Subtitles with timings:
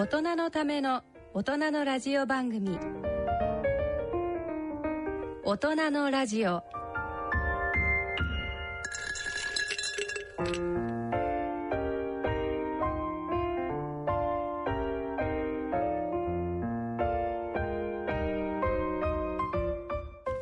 [0.00, 1.02] 大人のための
[1.34, 2.78] 大人のラジオ番組。
[5.44, 6.62] 大人のラジオ。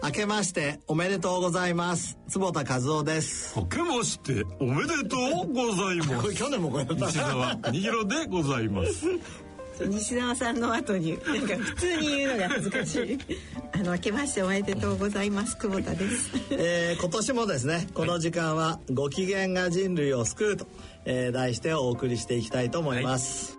[0.05, 2.16] 明けましておめでとうございます。
[2.29, 3.59] 坪田和夫です。
[3.59, 6.33] 明けましておめでとうございます。
[6.38, 6.95] 去年もこった。
[6.95, 9.05] 西澤にひろでございます
[9.87, 13.18] 西澤さんの後になんか普通に言うのが恥ずかしい。
[13.73, 16.30] あの明けましておめでとうございます久保田です。
[16.51, 20.66] えー今年もですねこの時間は「ご機嫌が人類を救うと」
[21.04, 23.59] えー題してお送りしていきたいと思います、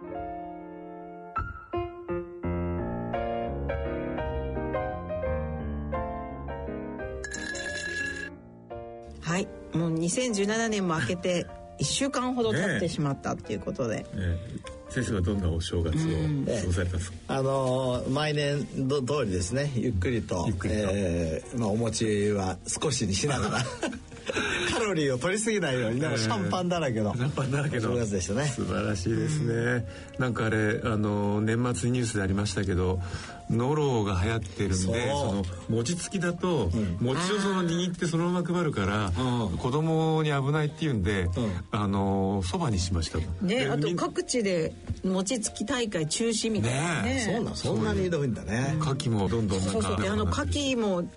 [9.22, 9.48] はい。
[9.74, 11.48] もう2017年も明けて
[11.80, 14.38] 1週間ほど経ってしまったっていうことで、え。
[14.66, 17.18] ー先生はどんなお正月を過ごされたんですか？
[17.28, 19.72] あのー毎年ど通りですね。
[19.76, 20.46] ゆっくりと。
[20.48, 20.80] ゆっくりと。
[20.92, 23.64] えーまあ、お餅は少しにしながら。
[24.72, 26.00] カロリーを取りすぎないように。
[26.00, 27.92] でもシャンパンだらけのシャンパンだらけの。
[27.92, 28.46] お正月でしたね。
[28.48, 29.86] 素晴らしいですね、
[30.18, 33.00] なんかあれあの年末ニュースでありましたけど
[33.50, 36.70] ノロが流行ってるんでその餅つきだと、
[37.00, 39.58] 餅をその握ってそのまま配るから、うん。
[39.58, 41.30] 子供に危ないっていうんで、ん。
[41.72, 47.02] あのそばにしましたねあと各地で餅つき大会中止みたいな。
[47.02, 48.76] ねねそうなんそんなにひどいんだね。
[48.80, 50.02] 牡蠣もどんどんなんかそうそう。
[50.02, 51.10] であの牡蠣も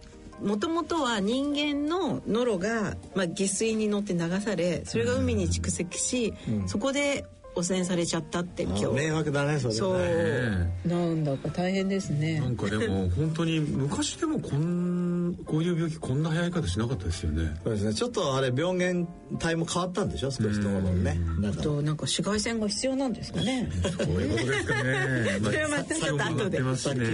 [0.42, 6.34] もともとは人間のノロが、まあ、下水に乗って流されそれが海に蓄積し、
[6.66, 8.86] そこで汚染されちゃったって今日。
[8.86, 9.78] 迷惑だねそれね。
[9.78, 12.40] そう、ねなんだか大変ですね。
[12.40, 15.11] なんかでも本当に昔でもこん
[15.46, 17.54] こういう病気こんな早い方しなかったですよね。
[17.64, 17.94] そうですね。
[17.94, 19.06] ちょっとあれ病原
[19.38, 20.30] 体も変わったんでしょ？
[20.30, 21.18] 少しところね。
[21.40, 21.62] なんか。
[21.62, 23.68] となんか紫外線が必要なんですかね？
[23.82, 25.38] そういうことですかね。
[25.44, 26.60] それはまたちょっと後で。
[26.60, 27.04] ますしね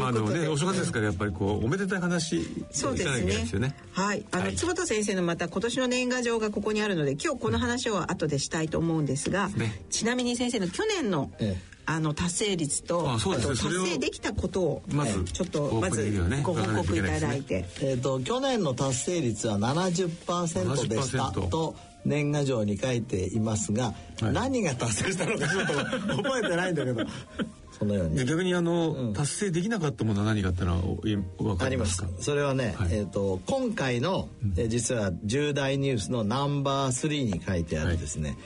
[0.00, 3.74] はねお正月ですからやっぱりこうおめでたい話そうですしなきゃいけないねですよね。
[3.92, 4.24] はい。
[4.30, 4.56] あの、はい。
[4.56, 9.84] 坪田先生のまた今年の年賀状がここにあるので今日この話を後でしたいと思うんですが、ね。
[9.90, 13.18] ちなみに先生の去年の、ええあの達成率とね。
[13.18, 16.10] 達成できたことをまずええちょっと報まず
[16.42, 24.32] ご報告いただいて、えー、と去年の達成率は70%でした70%と年賀状に書いていますが、はい。
[24.32, 27.02] 何が達成したのかちょっと覚えてないんだけど
[27.78, 28.18] そのように。
[28.18, 32.02] で逆にあの、達成できなかったものは何があったらおいわかありまります。
[32.02, 32.08] か。
[32.18, 32.88] すそれはね、はい。
[32.92, 38.36] えー、と今回の、えー実は重大ニュースのナンバー3に書いてあるですね、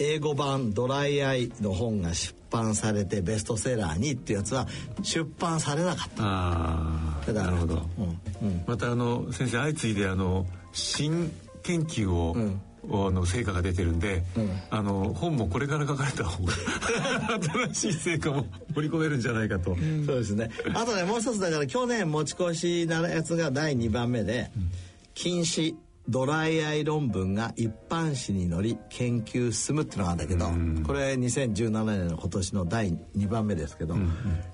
[0.00, 4.66] 英語版「ドライアイ」の本が出版されてベストセラーにっていうやつは
[5.02, 6.22] 出版されなかった。
[6.24, 7.86] ああなるほど。
[7.98, 8.64] うんうん。
[8.66, 11.30] またあの先生相次いであの新
[11.62, 12.34] 研究を、
[12.88, 14.22] あの成果が出てるんで、
[14.70, 16.54] あの本もこれから書かれた方が
[17.74, 20.50] 新しい成果も盛り込めるんじゃないかと、そうですね。
[20.72, 24.50] あとね、もう一つだから去年持ち越しなやつが第2番目で、
[25.14, 25.74] 禁止
[26.10, 30.46] ドライアイ論文が一般紙に載り研究進むっていうのがあるんだけど、
[30.84, 33.94] これ2017年の今年の第2番目ですけど、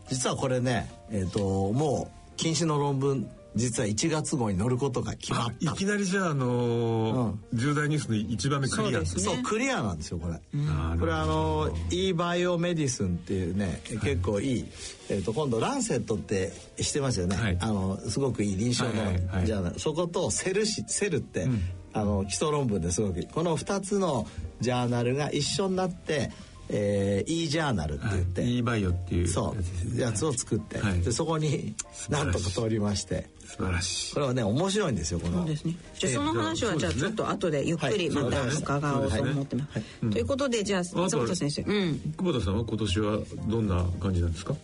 [0.07, 5.71] 実はこれね、えっ、と、もう近視の論文、実は1月号に載ることが決まった。
[5.71, 8.91] あいきなりじゃあ、あのー重大ニュースの一番目クリア。
[8.93, 9.23] そうですね。
[9.23, 10.33] そう、クリアなんですよ、これ。
[10.33, 11.01] なるほど。
[11.01, 14.65] これあの e バイオメディスンっていうね結構いい、
[15.09, 17.59] えー、と今度 Lancet ってしてますよね、はい。
[17.61, 19.47] あのすごくいい臨床のはいはいはい。
[19.47, 21.49] ジャーナル、そこと Cell し Cell って、
[21.93, 23.27] あの基礎論文ですごくいい。
[23.27, 24.27] この2つの
[24.61, 26.31] ジャーナルが一緒になって、
[26.69, 29.57] えー、e ジャーナルって言って、e バイオっていうそ
[29.97, 30.01] う。
[30.01, 31.01] やつを作って、はい。
[31.01, 31.75] でそこに
[32.11, 34.15] なんとか通りまして素晴らしい。
[34.15, 35.39] これはね面白いんですよこの。
[35.39, 35.77] そうですね。
[35.99, 40.11] じゃあその話はじゃあちょっと後でゆっくりまたはい伺おうと思ってます。
[40.11, 44.55] ということでじゃあ坪田先生、うん、久保田さんは今年はどんな感じなんですか？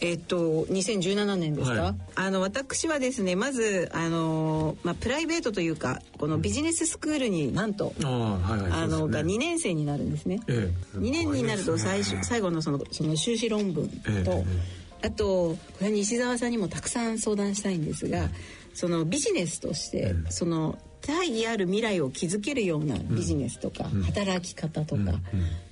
[0.00, 1.94] えっと2017年ですか、はい。
[2.16, 10.40] あの私はですねまずあのまあプライベートというかこのビジネススクールになんと、ああはいはいあのね2年生になるんですね。
[10.48, 10.98] ええ。
[10.98, 18.30] 2年になると最初、最後のそのその修士論文と、ええあとこれは西澤さんにもたくさん相談したいんですが
[18.74, 25.02] そのビジネスとして、その大義ある未来を築けるようなビジネスとか、働き方とか、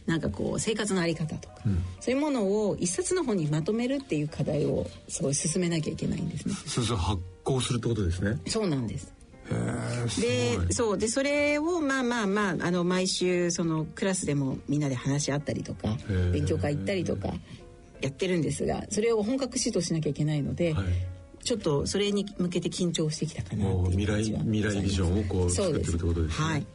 [0.07, 1.57] なんかこう生活のあり方とか、
[2.01, 6.55] そういうものを一冊の本にまとめるっていう課題をすごい進めなきゃいけないんですね。
[6.67, 8.39] そうそう発行するってことですね。
[8.47, 9.13] そうなんです。
[10.21, 10.99] でそう。
[10.99, 16.33] でそれをまあまあまああの毎週そのクラスでもみんなで話し合ったりとかー。
[16.33, 17.33] 勉強会行ったりとか
[18.03, 20.85] やってるんですがそれを本格指導しなきゃいけないので、はい。
[21.45, 26.47] ちょっとそれに向けて緊張してきたかなっていう感じは未来ビジョンをこう作っていくってことですね。
[26.47, 26.67] はい。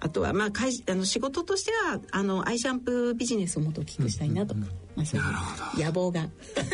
[0.00, 4.54] あとはまあ会あの仕事としてはあのアイシャンプービジネスをもっと大きくしたいなと。
[4.54, 4.60] か、
[4.94, 6.28] まあ、そういう野望が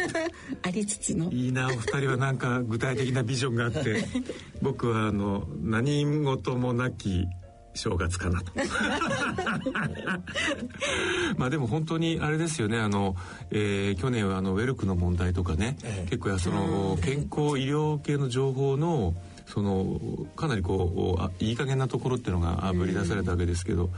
[0.62, 1.30] ありつつの。
[1.30, 4.04] いいなお二人はなんか具体的なビジョンがあって
[4.60, 7.26] 僕はあの何事もなき
[7.74, 8.52] 正月かなと。
[11.36, 12.78] まあでも本当にあれですよね。
[12.78, 13.16] あの、
[13.50, 19.14] えー、去年はあのウェルクの問題とかね、ええ、結構その健康医療系の情報の
[19.46, 20.00] その
[20.36, 23.90] かなりこうあいい加減なところっていうのがあぶり出されたわけですけど、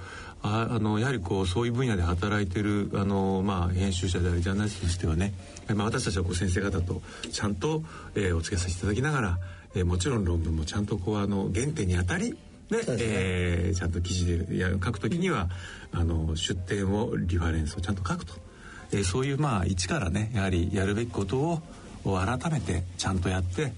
[0.43, 5.35] ああのやはりこうそういう分野で働いてるあの、まあ、編集者でありジャーナリストとしてはね、
[5.75, 7.83] まあ、私たちはこう先生方とちゃんと、
[8.15, 9.39] えー、お付き合いさせていただきながら、
[9.75, 12.37] えー、もちろん論文もちゃんとこうあの原点にあたり
[12.71, 15.49] で、ねえー、ちゃんと記事でや書くときには
[15.93, 18.35] あの出典をリファレンスをちゃんと書くと、
[18.93, 21.63] えー、そういうまあ一からねやはりやるべきことを
[22.05, 23.73] 改めてちゃんとやって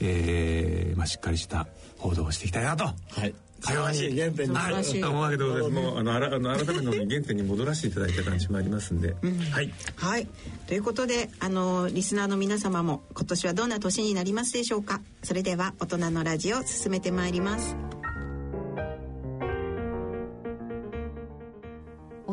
[0.00, 1.66] えーまあ、しっかりした
[1.98, 2.84] 報道をしていきたいなと。
[2.84, 2.94] は
[3.26, 5.70] い会話に原点に、はい、思うわけでございます。
[5.72, 9.72] もうあのあらあの改めての原点に戻らせていただいた感じもありますんで、う ん、はい。
[9.96, 10.28] はい。
[10.66, 15.00] ということであのリスナーの皆様も今年はどんな年になりますでしょうか？
[15.22, 17.74] それでは大人のラジオ進めてまいります。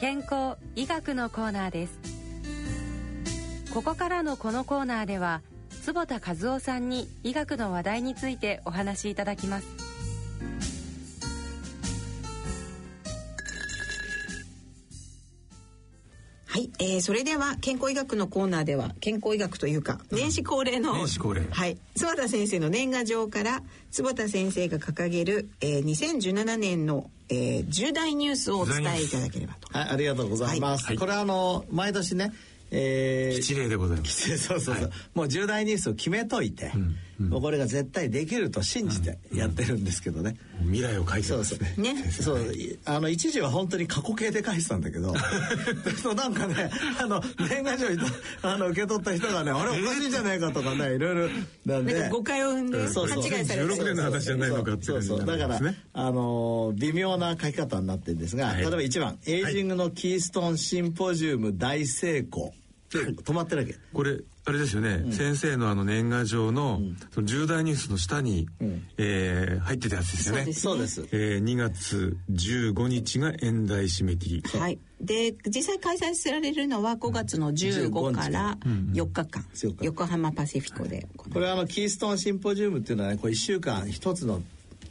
[0.00, 1.98] 健康医学のコーナーです。
[3.74, 5.42] ここからのこのコーナーでは
[5.82, 9.77] 坪田和夫さんに医学の話題についてお話しいただきます。
[16.58, 21.42] はい、えー、それでは健康医学のコーナーでは健康医学というか年始恒例の、年始恒例。
[21.48, 23.62] はい坪田先生の年賀状から
[23.92, 29.68] 坪田先生が掲げる、えー、2017年の、えー、重大ニュースをお伝えいただければと。
[29.68, 32.32] はいありがとうございます、はい、これはあの毎年ね
[32.72, 34.36] えー、吉例でございます。
[34.36, 41.74] そうそうそう、はい、もう重大ニュースを決めといて、うんうん、もうこれが絶対できると信じてやってるんですけどね、うん、未来を書いてますね。
[41.76, 42.10] ね。
[42.12, 42.46] そう。
[42.84, 45.14] あの一時は本当に過去形で書いてたんだけど。
[46.00, 46.70] そうなんかね
[47.00, 47.86] あの年賀状
[48.42, 51.28] あの受け取った人がねあれおかしいんじゃないかとかねいろいろ
[51.66, 52.08] なんで。
[52.08, 55.26] 誤解を生んで勘違いされて16年の話じゃないのかってそうそう。
[55.26, 55.60] だから
[55.94, 62.54] あの微妙な書き方になってるんですが、はい、例えば1番エイジングのキーストーンシンポジウム大成功。
[62.90, 63.76] で止まってるわけ。
[63.92, 70.52] これあれですよね、うん、先生のあの年賀状の,、その重大ニュースの下に、うん、えー、入ってたやつですよね。
[70.52, 74.58] そうですね、えー、2月15日が演題締め切り。
[74.58, 74.78] はい。
[75.00, 79.24] で実際開催されるのは5月の15から4日。
[79.26, 81.06] 間、うん、横浜パシフィコで。
[81.16, 84.42] これはあのキーストーンシンポジウムっていうのはねこれ1週間一つの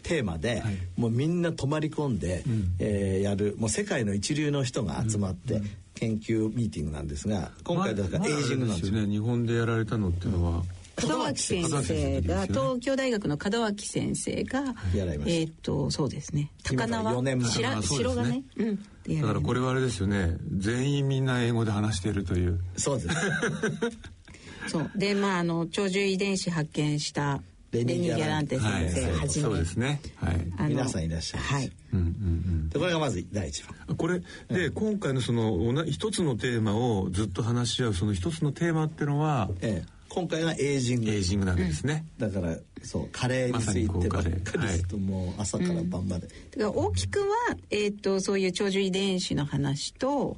[0.04, 5.62] テーマで、はい、もうみんな泊まり込んで、うん、えー、やるもう世界の一流の人が集まって、
[6.00, 9.02] 研究ミーティングなんですが今回だからエイジングなんですよ。
[9.02, 9.08] ね。
[9.08, 10.64] 日本でやられたのっていうのは、
[11.06, 14.76] 門脇先生が、東京大学の門脇先生が
[15.26, 16.52] えっとそうですね。
[16.64, 17.44] 高輪。
[17.44, 20.38] 白白がね、うん、だからこれはあれですよね。
[20.56, 22.60] 全員みんな英語で話しているという。
[22.78, 23.02] そう。
[23.02, 23.16] です
[24.68, 27.42] そうでまああの長寿遺伝子発見した
[27.86, 39.98] レニー・ギャランテ先生はじめ、そうですね、はい、皆さんいらっしゃいはい、うんうんうん、でこれがまず第一番これで、今回のその一つのテーマをずっと話し合うその一つのテーマっていうのは、ええ。
[40.10, 41.12] 今回がエイジング。
[41.12, 44.82] エイジングなわけですね、だからそうカレーについてばっかりす。
[44.82, 47.26] ると、もう朝から晩まで、だから大きくは、
[47.70, 50.38] えー、とそういう長寿遺伝子の話と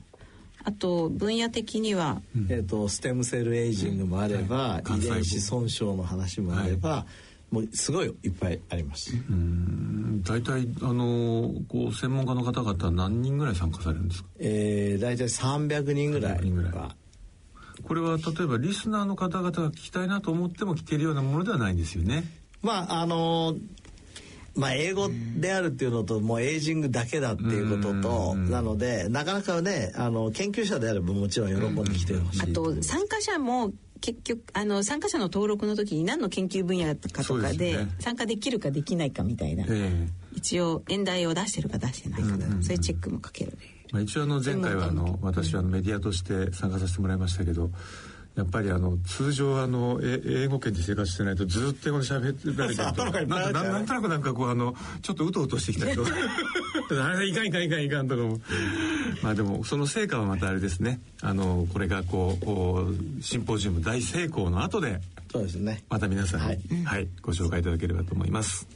[0.63, 7.05] あと分野的には、えー、とステムセルエイジングもあれば、遺伝子損傷の話もあれば、
[7.51, 9.12] もうすごいいっぱいあります。
[9.29, 14.29] うん大体あのこう専門家の方々は何人ぐらい参加されるんですか？
[14.39, 16.96] えー、大体300人ぐらいは。
[17.84, 22.25] これは例えばリスナーの方々が聞きたいなと思っても聞けるようなものではないんですよね。
[22.62, 23.56] まああの
[24.56, 39.65] まあ、英語であるっていうのともうエイジングだけだっていうこととなのでなかなかねあの研究者であればもちろん喜んできてほしいあと参加者も結局あの参加者の登録の時に何の研究分野かとかで参加できるかできないかみたいな、
[40.34, 42.29] 一応演題を出してるか出してないか、
[42.62, 43.58] そういうチェックもかける。
[43.91, 47.72] まあ、一応あの前回はあの私はメディアとして参加させてもらいましたけど
[48.39, 56.12] やっぱりあの通常あの英語圏で生活してないとずっと英語で喋ってられてると なんなんとなくなんかこうあのちょっとうとうとしてきたりとか
[57.03, 58.39] あれいかんいかんいかんいかんとかも
[59.22, 68.67] まあでもその成果はまたあれですねあのこれがこうこうシンポジウム大成功の後でそうですねまた皆さんに、はい、はい、ご紹介いただければと思います。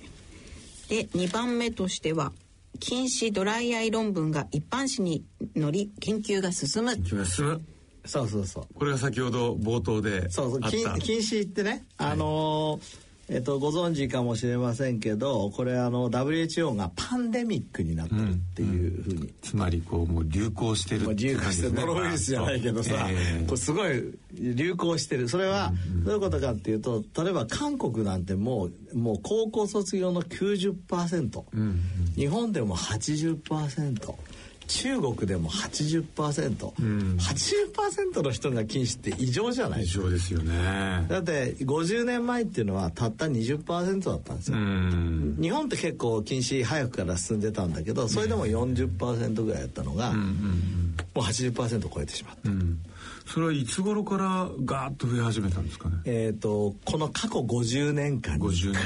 [0.90, 2.34] で2番目としては
[2.80, 5.26] 禁止ドライアイ論文が一般紙に
[5.58, 6.96] 載り研究が進む。
[6.96, 7.62] 研究が進む。
[8.06, 8.74] そうそうそう。
[8.74, 10.62] これが先ほど冒頭でそうそう。
[10.62, 19.22] 禁禁止ってね、あのーえっと、ご存知かもしれませんけどこれあの WHO がパンデミックになってるっていうふうに、うん。
[19.22, 25.30] うん、つまりこうもう流行してる流行してノロウイルスじゃないけどさ、えー、これすごい流行してる。
[25.30, 25.72] それは
[26.04, 31.82] どういうことかっていうと例えば韓国なんてもうもう高校卒業の90%、うんうん、
[32.16, 34.14] 日本でも80%。
[34.68, 41.06] 中国でも 80%80%、うん、80%の人が禁止って異常じゃない異常ですよね。
[41.10, 52.50] だって50年前っていうのはたった20%だったんですよ、うん、日本って結構禁止早くから進んでたんだけどそれでも40%ぐらいやったのが、うん、もう80%超えてしまった、
[53.26, 55.96] それはいつ頃からガーッと増え始めたんですかね？
[56.06, 58.44] えっ、ー、とこの過去50年間に。
[58.44, 58.82] 50年。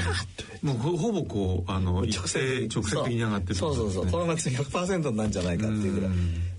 [0.62, 6.10] もうほぼこうあの直接直接的に上がってる、そうそうそうこの夏100%なんじゃないかっていうぐらい。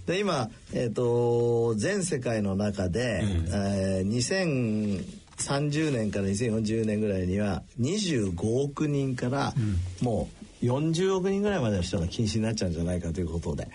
[0.05, 5.03] で今、えーと、全世界の中で、うん、えー、
[5.37, 9.53] 2030年から2040年ぐらいには25億人から、
[10.01, 13.67] もう40億人ぐらいまでの人が禁止になっちゃうんじゃないかということで。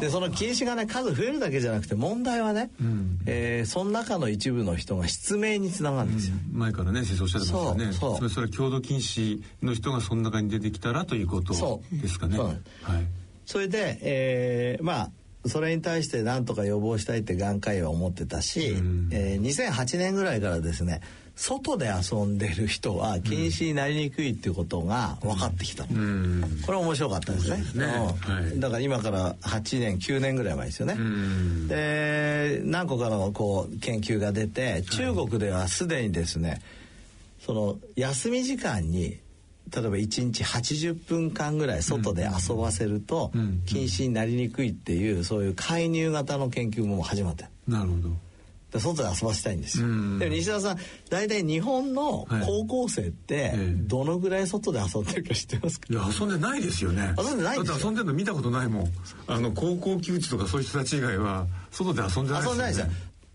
[0.00, 7.92] でその禁止がね数増えるだけじゃなくて問題はね、うん、えー、その中の一部の人が失明につながるんですよ、うん、前からね先生おっしゃってましたね。
[7.92, 12.38] そうそれそれ共同禁止の人がその中に出てきたらということですかね。
[12.38, 12.56] はい、
[13.44, 15.10] それで、えー、まあ
[15.46, 21.00] それに対して何とか予防したいって眼科医は思ってたし、うん、えー、2008年ぐらいからですね
[21.40, 25.86] 外で遊んでる人は禁止になりにくいっていうことが分かってきた。
[25.86, 27.86] の、うん、これ面白かったですね、ね。
[27.86, 36.60] はい、だから今から8年9年ぐらい前ですよね、うん、で何個かのこう研究が出て中国ではすでにですね
[37.40, 39.18] その休み時間に
[39.74, 43.30] 例えば1日80分間ぐらい外で遊ばせると
[43.64, 47.46] 禁止になりにくいっていうそういう介入型の研究も始まって。
[47.66, 48.29] なるほど
[48.78, 49.86] 外で遊ばせたいんですよ。
[49.86, 53.52] でも西田さん大体日本の高校生って
[53.86, 57.14] どのぐらい外で遊んでるか知ってますか、いや遊んでないですよね。
[57.18, 58.92] 遊んでないだって遊んでるの見たことないもん。
[59.26, 62.86] あの高校球児とかそういう人たち以外は外で遊んでないですよ、ね、遊んでないですよ。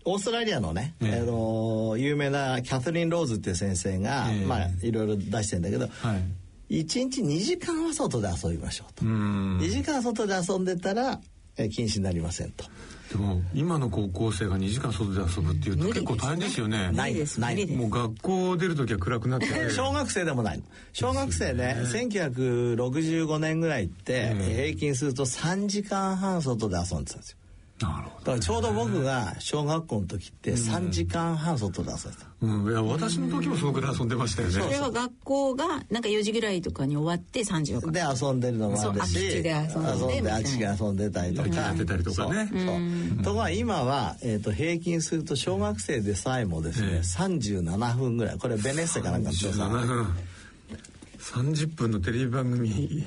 [0.06, 6.16] オーストラリアのね、えー、あの有名なキャトリン・ローズっていう先生が、えー、まあいろいろ出してんだけど、は
[6.70, 9.04] い、1日2時間は外で遊びましょうと。
[9.04, 11.20] 2時間外で遊んでたら、
[11.56, 12.64] えー、禁止になりませんと。
[13.10, 16.90] でも今の高校生が2時間外で遊ぶっていうと結構大変ですよね。
[16.92, 17.40] ないです。
[17.40, 17.72] ないです。
[17.72, 20.64] もう学校出る時は暗くなって 小学生でもないの。
[20.92, 27.38] 小学生ね、1965年ぐらいって平均すると3時間半外で遊んでたんですよ。
[27.80, 34.54] なるほど、ね、だからちょうど僕が小学校の時って3時間半外で遊んでた、うん、いや私の時もそのく遊んでましたよね。
[34.54, 37.92] それは学校がなんか4時ぐらいとかに終わって3時とか。
[37.92, 41.48] で遊んでるのもあるし空き地で遊んで遊んで空き地で遊んでたりとか。
[41.48, 42.50] やってたりとかね。
[42.52, 43.24] そう。
[43.24, 48.38] ところが今は、えーと、平均すると小学生でさえもですね、えー、37分ぐらい。
[48.38, 49.68] これベネッセかなんかの調査
[51.18, 53.04] 30分のテレビ番組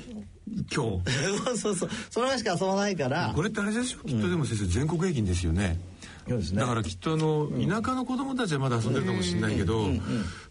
[0.74, 1.10] 今日。
[1.46, 1.90] そうそうそう。
[2.10, 3.32] それがしか遊ばないから。
[3.34, 4.06] これってあれでしょ？
[4.06, 5.78] きっとでも先生、全国平均ですよね。
[6.26, 6.38] ね。
[6.54, 9.88] だからきっとあの、田舎の子供たちはまだ遊んでるかもしれないけど、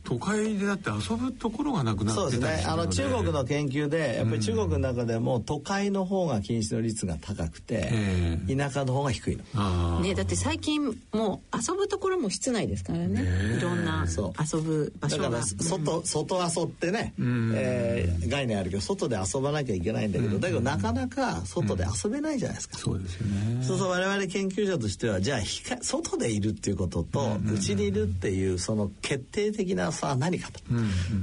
[0.10, 3.10] 都会でだって遊ぶところがなくなそうですねってたりするので。
[3.10, 10.00] あの中国の研究でやっぱり中国の中でも都会の方が近視の率が高くてええ田舎の方が低いの。
[10.00, 13.24] ね、だって最近もう遊ぶところも室内ですからね。
[13.58, 14.34] いろんなそう。
[14.42, 23.63] 遊ぶ場だから所が外,、外遊ってね、えー概念あるけど外で遊ばなきゃいけないんだけど、だけどなかなか外で遊べないじゃないですか、そうですよね。
[23.63, 30.60] そうそう我々研究者としてはじゃあひか外でいるっていうことと家にいるっていうその決定的な差は何かと、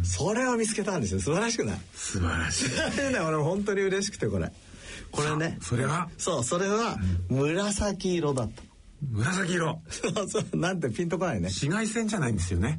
[0.05, 1.21] それを見つけたんですよ。
[1.21, 1.81] 素晴らしくない。
[1.95, 2.69] 素晴らしい。
[3.13, 4.53] ね俺本当に嬉しくてこれ。
[5.11, 5.59] これね。
[5.63, 6.09] それは？
[6.19, 8.63] そうそれは紫色だった。
[9.11, 9.81] 紫色。
[9.91, 11.43] そうそうなんてピンとこないね。
[11.49, 12.79] 紫外線じゃないんですよね。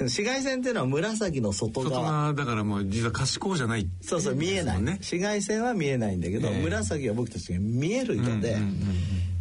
[0.00, 3.88] 紫外線っていうのは紫の外外側側だからもう実は可視光じゃない。
[4.00, 4.92] そうそう見えない、ね。
[4.92, 6.62] 紫外線は見えないんだけど、ええ。
[6.62, 8.58] 紫は僕たちが見える色で、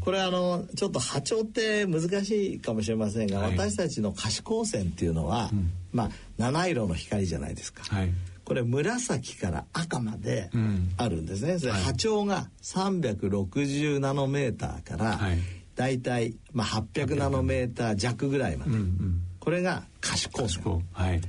[0.07, 3.57] これあのちょっと波長って難しいかもしれませんが、はい。
[3.57, 5.51] 私たちの可視光線っていうのは、
[5.91, 8.13] まあ七色の光じゃないですか、はい。
[8.45, 10.93] これ紫から赤までうん。
[10.95, 15.39] あるんですね、それ波長が360ナノメーターから、はい。
[15.75, 19.21] だいたいまあ800ナノメーター弱ぐらいまで、うんうん。
[19.41, 20.63] これが可視光線。
[20.93, 21.19] はい。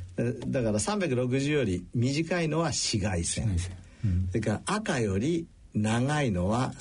[0.47, 3.49] だから360より短いのは紫外線。
[3.49, 4.29] 紫外線。
[4.29, 6.77] それから赤より長いのは赤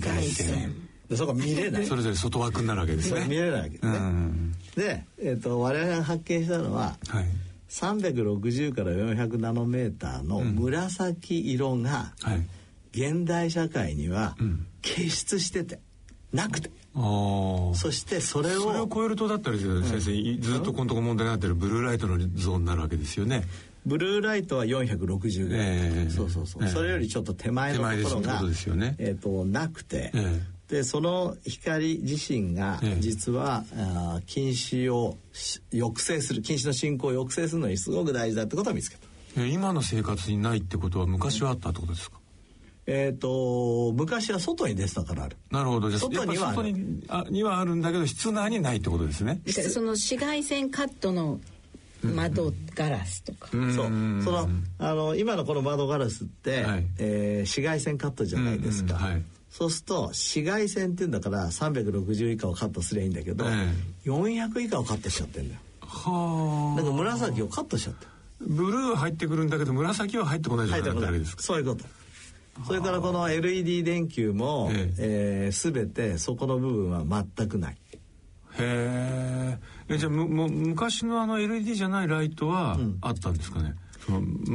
[0.00, 0.74] 外線。
[0.74, 1.86] でそこ見れない。
[1.86, 3.26] それぞれ外枠になるわけですね。
[3.28, 7.26] 見れないわけですね、うんで、えー、と我々が発見したのははい。
[7.68, 12.46] 360から400ナノメーターの紫色がはい。
[12.92, 14.66] 現代社会にはん。
[14.82, 15.80] 結出してて
[16.32, 16.70] なくて。
[16.98, 23.44] ああそしてそれそれをを超えるとだったら先生いずっとこのとこ問題になってるブルーライトのゾーンになるわけですよね。
[23.84, 26.10] ブルーライトは460ぐらい、ええ。
[26.10, 26.70] そうそうそう、ええ。
[26.70, 28.96] それよりちょっと手前のところがね。
[28.98, 33.00] えー、となくて、えでその光自身がええ。
[33.00, 39.42] 実は、あー近視をし抑制する近視の進行を抑制するのにすごく大事だってことを見つけた。
[39.42, 42.18] え今の生活にないってことは昔はあったってことですか？
[42.88, 45.36] えっ、と昔は外に出てたからある。
[45.50, 45.88] なるほど。
[45.90, 49.40] じゃあ外にはやっぱ外にあにはあるんだけど室内にないってことですね。
[49.46, 51.40] その紫外線カットの
[52.02, 53.72] 窓ガラスとか、うん。
[53.74, 53.86] そう。
[54.24, 56.86] そのあの今のこの窓ガラスって、はい。
[56.98, 59.12] えー紫外線カットじゃないですか、うんうん。
[59.12, 59.22] はい
[59.56, 63.72] そうすると紫外線っていうんだから360以下をカットすりゃいいんだけど、え
[64.04, 65.60] 400以下をカットしちゃってんだよ。
[65.80, 66.76] はあ。
[66.76, 68.04] だから紫をカットしちゃって。
[68.04, 68.10] る
[68.48, 71.18] ブルーは入ってくるんだけど紫は入ってこないじゃないはい。
[71.20, 71.42] ですか？
[71.42, 71.84] そういうこと。
[72.66, 75.50] それからこの LED 電球も、ええ。
[75.52, 77.78] ー全てそこの部分は全くない。
[78.58, 79.96] へえ。
[79.96, 83.74] じゃあむ昔のあの LED じゃないライトはあったんですかね、その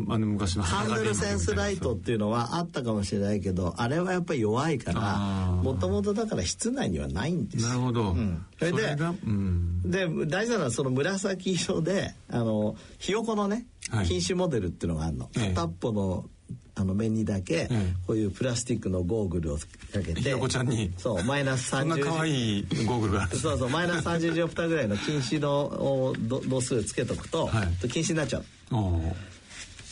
[0.10, 7.64] あの昔のハンドルセンスライトっていうのはあったかもしれないけどあれはやっぱり弱いからもともとだから室内にはないんです。
[7.64, 8.46] よなるほど、ん。
[8.58, 9.82] それでがうん。
[9.84, 14.06] で大事なのはその紫色であのひよこのねはい。
[14.06, 15.54] 禁止モデルっていうのがあるの、ええ。
[15.54, 16.26] 片っぽの
[16.74, 20.92] あの面にだけ、えこういうプラスチックのゴーグルをかけてひよこちゃんに。
[20.98, 23.24] そうマイナスそんな30可愛いゴーグルが。
[23.24, 27.90] あ るそうそうマイナス30ジオプターぐらいの近視のお度度数つけとくと、はい。
[27.90, 28.46] 近視になっちゃう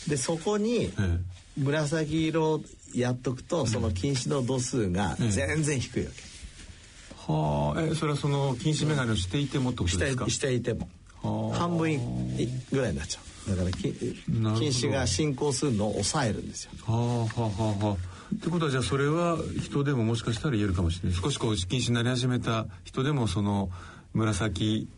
[0.08, 1.18] でそこにええ。
[1.58, 2.60] 紫色を
[2.94, 7.82] やっとくとその近視の度数が全然低いわけ、はあ。
[7.82, 10.24] えそれはその近視眼鏡をしていてもってことですか？
[10.24, 10.88] してしていても。
[11.22, 11.58] はあ。
[11.58, 11.98] 半分い
[12.72, 13.50] ぐらいになっちゃう。
[13.50, 14.60] だからきなるほど。
[14.60, 16.70] 近視が進行するのを抑えるんですよ。
[16.86, 17.96] はあはあはあはあ。
[18.34, 21.18] ってことはじゃあそれは人でももしかしたら言えるかもしれない。
[21.20, 23.70] 少しこう近視になり始めた人でもその
[24.14, 24.88] 紫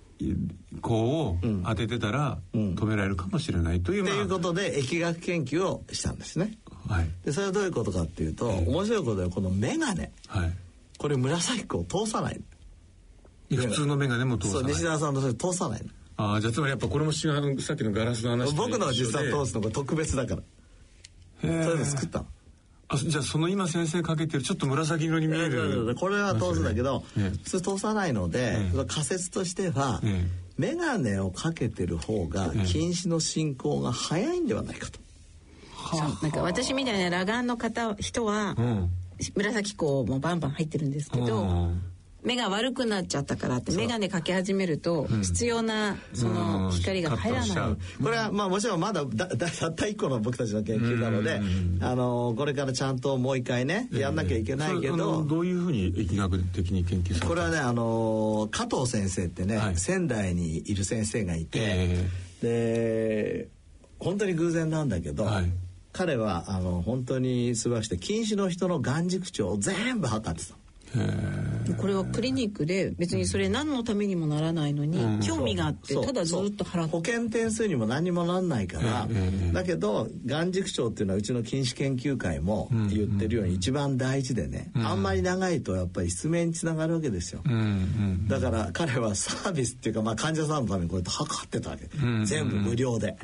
[0.77, 6.59] 光を当ててたら止められるかもしれないという、っていうまことで疫学研究をしたんですね。
[6.89, 7.09] あはい。
[7.25, 10.07] でそれはどういうことかっていうと、面白いことでこの眼鏡は
[10.47, 10.53] い。
[10.99, 12.41] これ紫光を通さない。
[13.51, 14.63] 普通の眼鏡も通さない。
[14.63, 15.89] そう西澤さんのそれ通さないの。
[16.17, 20.43] ああじゃあつまりやっぱこれも違うさっきのガラスの話と僕のは実は一緒で通すのが特別だから。
[21.41, 22.27] そういうの作ったの
[22.93, 27.39] あじゃあその今先生かけてるちょっと紫色に見えるこれは通すんだけど、ええ。
[27.39, 28.85] 普通通さないので、ええ。
[28.87, 30.29] 仮説としては、え
[30.59, 35.01] 眼鏡をかけてる方が近視の進行が早いんではないかと。
[35.91, 36.01] そう。
[36.23, 38.91] なんか私みたいな裸眼の方人は、うん。
[39.37, 41.83] 紫光もバンバン入ってるんですけど、うん
[42.23, 51.41] 目が悪くなっちゃったからって眼鏡かけ始めると、必要なその光が入らない、うんこれはまあもちろんまだだだたった一個の僕たちの研究なので、
[51.81, 54.97] あのこれからちゃんともう一回ねやんなきゃいけないけど。
[54.97, 59.77] の、どういうふうに疫学的に研究されこれはねあの加藤先生ってね、はい。
[59.77, 62.09] 仙台にいる先生がいて、え
[62.43, 63.49] で
[63.99, 65.53] 本当に偶然なんだけど、はい。
[65.93, 70.55] 彼はあの本当に素晴らしくて近視の人の眼軸長を全部測ってた
[71.79, 76.91] これはクリニックで別にそれ何のためにもならないのに、興味があってただずっと払って。
[76.91, 79.09] 保険点数にも何にもなんないから、
[79.53, 87.43] だけど眼軸長っていうのはうちの近視研究会も言ってるように一番大事でね、あんまり長いとやっぱり失明につながるわけですよ、
[88.29, 91.89] だから彼はサービスっていうか、まあ、患者さんのためにこうやって測ってたわけ、
[92.25, 93.17] 全部無料で、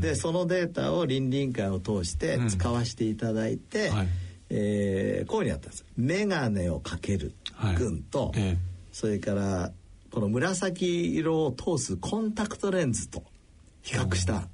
[0.00, 4.08] でそのデータを倫理委員会を通して使わせていただいて、はい
[4.50, 5.84] えーこういうふうにやったんです。
[5.96, 7.34] 眼鏡をかける
[7.76, 8.58] 群と、はいええ。
[8.92, 9.72] それから
[10.10, 13.24] この紫色を通すコンタクトレンズと
[13.82, 14.48] 比較した。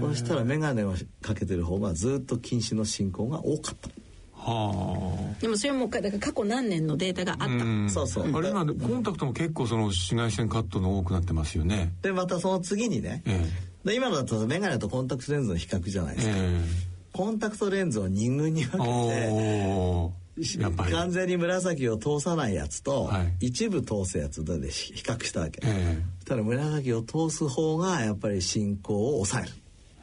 [0.00, 3.90] そうしたら眼鏡をかけてる方がずっと近視の進行が多かった、
[4.34, 7.50] はでもそれもかだから過去何年のデータがあった、あ、う
[7.84, 7.90] ん。
[7.90, 8.34] そうそう。
[8.34, 11.92] あれ今コンタクトも結構その紫外線カットの多くなってますよね。
[12.00, 13.46] でまたその次にね、え
[13.84, 16.60] で今のだと眼鏡とコンタクトレンズの比較じゃないえですか、え
[17.12, 23.46] コンタクトレンズを2群に分えけて完全に紫を通さないやつと、はい。
[23.46, 29.52] 一部通すやつで比較したわけ、えそしたら紫を通す方がやっぱり進行を抑える。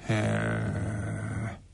[0.09, 1.16] えへ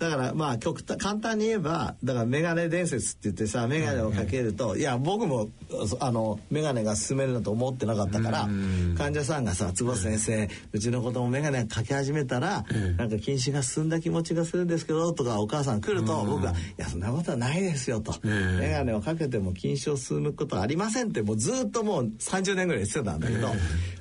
[0.03, 5.49] だからまあ極端簡単に言えばだからメガネ伝説って言ってさメガネをかけると、いや僕も
[5.87, 8.49] そあのメガネが進めるなと思ってなかったから
[8.97, 12.65] 患者さんがさ「坪先生うちの子供メガネかけ始めたら、
[12.97, 23.47] なんか近視が進んだ気持ちがするんですけど」とかお母さん来ると、僕は「いやそんなことはないですよ」と、ええメガネをかけても近視を進むことはありません」ってもうずっともう30年ぐらい言ってたんだけど、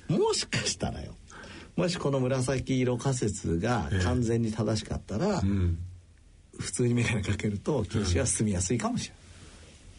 [0.08, 1.14] もしかしたらよ。
[1.76, 5.78] もしこの紫色仮説が完全に正しかったら、うん
[6.62, 9.22] 普通に眼鏡かけると近視が進みやすいかもしれない。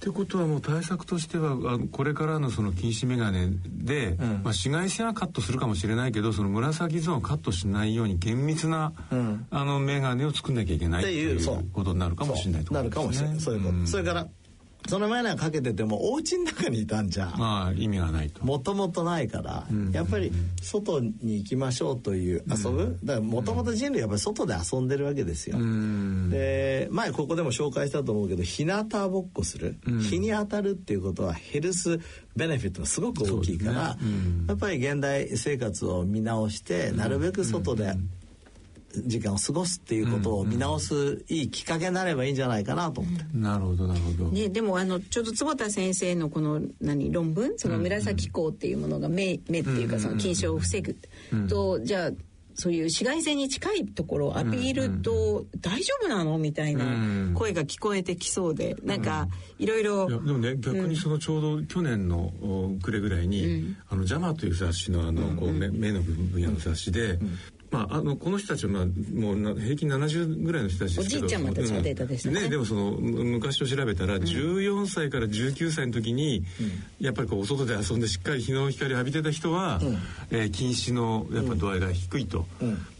[0.03, 13.39] ってことはもう対策としてはこれからのその近視眼鏡で、んまあ、紫外線はカットするかもしれないけどその紫ゾーンをカットしないように厳密な、うんあの眼鏡を作んなきゃいけないっってていうことになるかもしれないってことなるかもしれない。
[13.39, 13.75] そういうこと。
[13.75, 14.27] んそれから
[14.93, 18.45] その眼鏡かけててもお家の中にいたんじゃまあ意味がないと。
[18.45, 25.57] もともとないから、やっぱり外に行きましょうという遊ぶ、だからもともと人類やっぱり外で遊んでるわけですよ。
[25.57, 26.29] うん。
[26.29, 31.99] で前ここでも紹介したと思うけど日向ぼっこする、日に当たるっていうことはヘルス
[32.35, 33.97] ベネフィットがすごく大きいから、
[34.47, 37.95] やっぱり現代生活を見直して、なるべく外で
[38.93, 43.25] 時間を過ごすっていうことを見直すいいきっかけになればいいんじゃないかなと思って。
[43.33, 44.29] なるほどなるほど。
[44.29, 50.95] ね、でもあのちょうど坪田先生のこの何論文その紫光っていうものが目目っていうかその近視を防ぐ
[51.49, 52.11] とじゃあ
[52.55, 56.85] そういう紫外線に近いところをアピールと大丈夫なのみたいな
[57.33, 59.27] 声が聞こえてきそうでなんか
[59.57, 60.07] いろいろ。
[60.07, 67.19] でもね逆にそのちょうど去年のお暮れぐらいに「あのジャマ」という雑誌のあのこう目目の分野の雑誌で、
[67.73, 71.25] まあ、あのこの人たちは、まあ、もうな平均70ぐらいの人たちですけど。
[71.25, 72.41] おじいちゃまたちのデータでしたね。
[72.41, 76.43] ねでもそのむ昔と調べたら、14歳から19歳の時に、
[76.99, 79.79] やっぱりこうお外で遊んでしっかり日の光浴びてた人は、
[80.29, 82.45] えー近視のやっぱ度合いが低いと。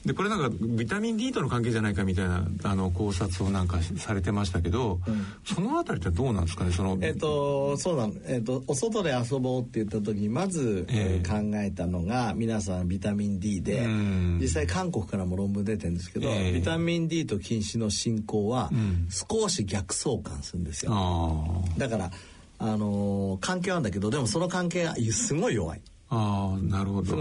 [0.06, 5.00] でこれなんかビタミン D との関係じゃないかみたいなあの考察をなんかされてましたけど、
[5.46, 6.72] そのあたりってどうなんですかね？
[6.72, 11.28] その、えっとそうなの、えっとお外で遊ぼうって言った時にまず、ええ。
[11.28, 14.40] 考えたのが皆さんビタミン D でうん。
[14.42, 16.52] 実際韓国からも論文出てるんですけど、ええ。
[16.54, 19.08] ビタミン D と近視の進行はん。
[19.10, 22.12] 少し逆相関するんですよ、あだから
[22.60, 25.82] あのー関係はあるんだけどでもその関係がすごい弱い。
[26.10, 27.16] あああなるほど。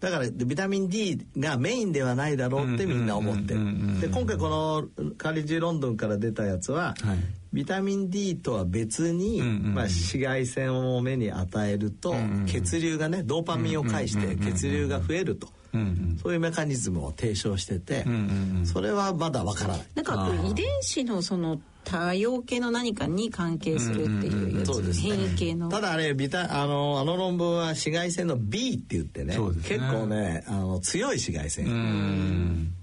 [0.00, 3.74] だからでビタミン D がメインではないだろうってみんな思ってるうんうん。
[3.74, 7.18] うんうんで今回このカリジュロンドンから出たやつは、はい。
[7.54, 15.84] ビタミン D とは別に、うんうんまあ、紫外線を目に与えると、んうん血流がねドーパミンを介して血流が増えると、うんう
[16.14, 16.18] ん。
[16.22, 18.66] そういうメカニズムを提唱してて、んうんうん。
[18.66, 19.86] それはまだわからない。
[19.94, 25.16] なんか遺伝子のその多様系の何かに関係するっていうやつ、そうですね。
[25.16, 25.68] 変異系の。
[25.68, 29.38] ただあれビタあのあの論文は紫外線の B って言ってねね。
[29.62, 32.74] 結構ねあの強い紫外線、うん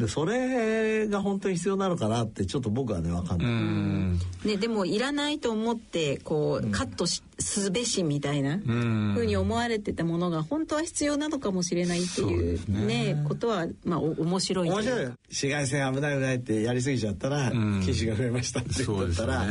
[0.00, 4.18] でそれが本当に必要なのかなってちょっと僕はね分かんうない、ん。
[4.44, 9.14] ね、でもいらないと思ってこう、カットしすべしみたいなふん。
[9.16, 13.14] うに思われてたものが本当は必要なのかもしれないっていうね。
[13.14, 14.82] ねことはまあお面白いという。
[14.82, 15.12] 面白いよ。
[15.28, 17.82] 紫外線危ない危ないってやりすぎちゃったらん。
[17.82, 19.44] 近視が増えましたって言そうですったら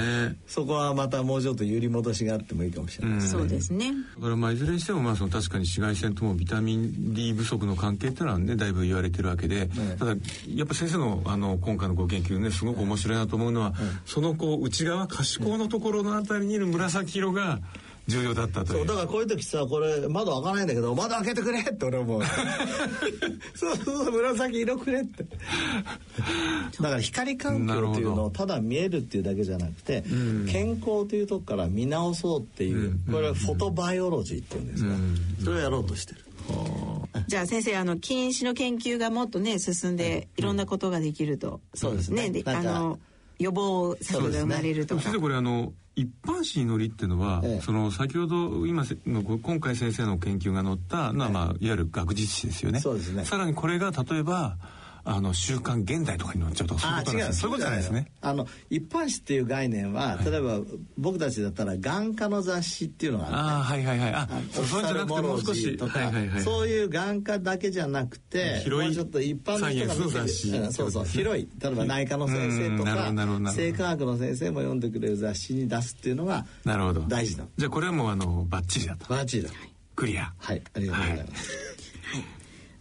[0.48, 0.68] そ,、ね。
[0.68, 3.22] こはまたもうちょっと揺り戻しがあってもいいかもしれない、うん。
[3.22, 3.92] そうですね。
[4.18, 10.16] だからまあいずれにしてもまあその確かに紫外線ともビタミン D 不足の関係っていうのはねだいぶ言われてるわけで、ただ
[10.48, 13.74] やっぱ先生のあの今回のご研究ねすごく面白いなと思うのは、
[14.06, 17.60] そのこう内側可視光のところのあたりにいる紫色が
[18.08, 18.78] 重要だったという。
[18.80, 22.22] そうだからこういう時さこれ窓開かないんだけど窓開けてくれって俺思う
[23.56, 25.24] そうそうそう紫色くれって。
[25.24, 30.04] だから光環境っていうのをただ見えるっていうだけじゃなくて、
[30.50, 34.96] 健康というとこから見直そうっていう、これはフォトバイオロジーっていうんですが、
[35.44, 36.22] それをやろうとしてる。
[37.28, 40.42] じゃあ先生あの禁止の研究がもっとね進んでい。
[40.42, 42.30] ろんなことができると、そうですね。
[42.30, 43.00] であの
[43.38, 47.62] 予防策が生まれるとか、先生これあの一般紙に乗りっていうのは、ええ。
[47.62, 52.80] その先ほど今せのご今回先生の研究が載ったのは、まあ、いわゆる学術誌ですよね。
[52.80, 53.26] そうですね。
[53.26, 54.58] さらにこれが例えば
[55.12, 58.12] あの週刊現代とかに載っちゃうとかそういうことそういうことじゃないですね。
[58.22, 60.60] あの一般紙っていう概念は、例えば
[60.98, 64.14] 僕たちだったら眼科の雑誌っていうのがあるああはいはいはい。
[64.14, 70.50] あそうじゃなくてもう少しとか、はいはいはいそういう眼科だけじゃなくて広いちょっと一般の雑誌。
[70.50, 71.06] うんそうそう。
[71.06, 71.50] 広い。
[71.60, 73.52] 例えば内科の先生とかどなるほどなるほど。
[73.52, 77.02] 生化学の先生も読んでくれる雑誌に出すっていうのがなるほど。
[77.02, 79.06] 大事だじゃあこれはもうあのバッチリだと。
[79.08, 79.50] バッチリだ
[79.96, 80.32] クリア。
[80.38, 81.52] はいありがとうございます、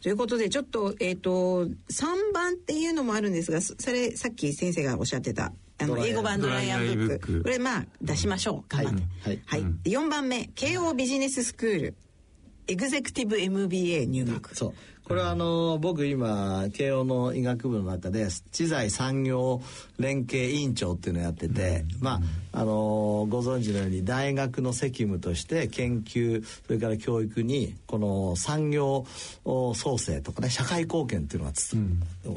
[0.00, 7.42] ということでちょっとえっ、と3番っていうのもあるんですがそそれさっき先生がおっしゃってたあの英語版ドライアンブック。
[7.42, 8.76] これまあ出しましょう。
[8.76, 9.02] 頑張って。
[9.22, 9.42] はい。
[9.46, 11.94] はい、4番目慶応ビジネススクール。
[12.66, 14.56] エグゼクティブ MBA 入学。
[14.56, 14.74] そう
[15.08, 19.62] これはあの僕今慶応の医学部の中で知財産業
[19.98, 22.20] 連携委員長っていうのをやってて、ま
[22.52, 29.06] ああのご存知のように大学の責務として研究それから教育にこの産業
[29.44, 31.74] 創生とかね社会貢献っていうのがつ、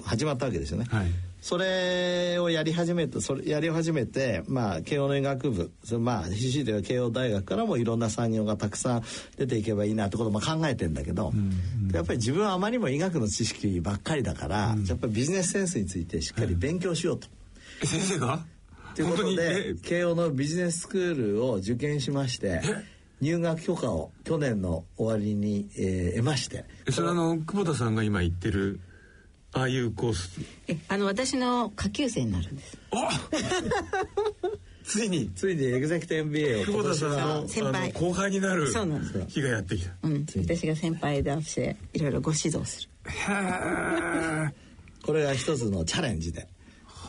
[0.03, 0.85] 始まったわけですよね。
[0.89, 1.07] はい
[1.41, 9.03] それをやり始めてそれやり始めてまあ慶応の医学部まあ CC では慶応大学からもいろんな産業がたくさん
[9.37, 11.33] 出ていけばいいなってことをまあ考えてんだけど、
[11.91, 17.27] やっぱり自分はあまりにも医学の知識ばっかりだから、やっぱりビジネスセンスについてしっかり勉強しようと。
[17.81, 18.45] え先生が？
[18.95, 19.79] ということでに？
[19.81, 22.61] 慶応のビジネススクールを受験しまして
[23.19, 26.65] 入学許可を去年の終わりに、えー得まして。
[26.85, 28.79] えそれあの久保田さんが今言ってる
[29.53, 32.77] ああいうコースえあの私の下級生になるんです。
[32.91, 33.09] あ
[34.83, 35.29] ついに。
[35.35, 37.91] ついにエグゼクティブ MBA を久保田さんの先輩。
[37.91, 39.25] 後輩になるそうなんですよ。
[39.27, 39.91] 日がやってきた。
[40.03, 42.89] うん、私が先輩でしていろいろご指導する。
[45.05, 46.47] これが一つのチャレンジで、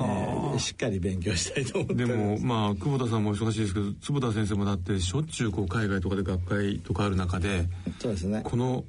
[0.00, 7.66] えーしっかり勉強したいと思ってでもまあ久保田さんも忙しいですけど坪田先生もだってしょっちゅうこう海外とかで学会とかある中で
[7.98, 8.42] そうですね。
[8.44, 8.85] この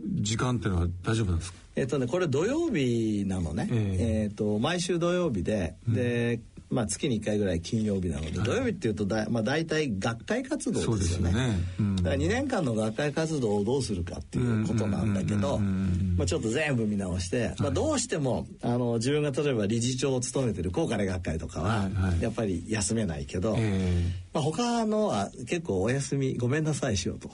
[0.00, 1.58] 時間っていうのは大丈夫なんですか？
[1.76, 3.68] えっ、とねこれ土曜日なのね。
[3.70, 4.32] ええ。
[4.32, 11.30] っ、と毎週土曜日で、でまあ月に1回ぐらい金曜日なので、土曜日っていうとだ、まあ、大体学会活動ですよね。
[11.30, 11.96] よね、うん。
[11.96, 22.22] だから2年間の学会活動をどうするかっていうことなんだけど、まあ、ちょっと全部見直して、まあ、どうしてもあの自分が例えば理事長を務めてる高価礼学会とかははいはい。
[22.22, 27.30] やっぱり休めないけど、えまあ、他のは結構お休みごめんなさいしようと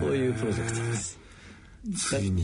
[0.00, 1.18] そういうプロジェクトです。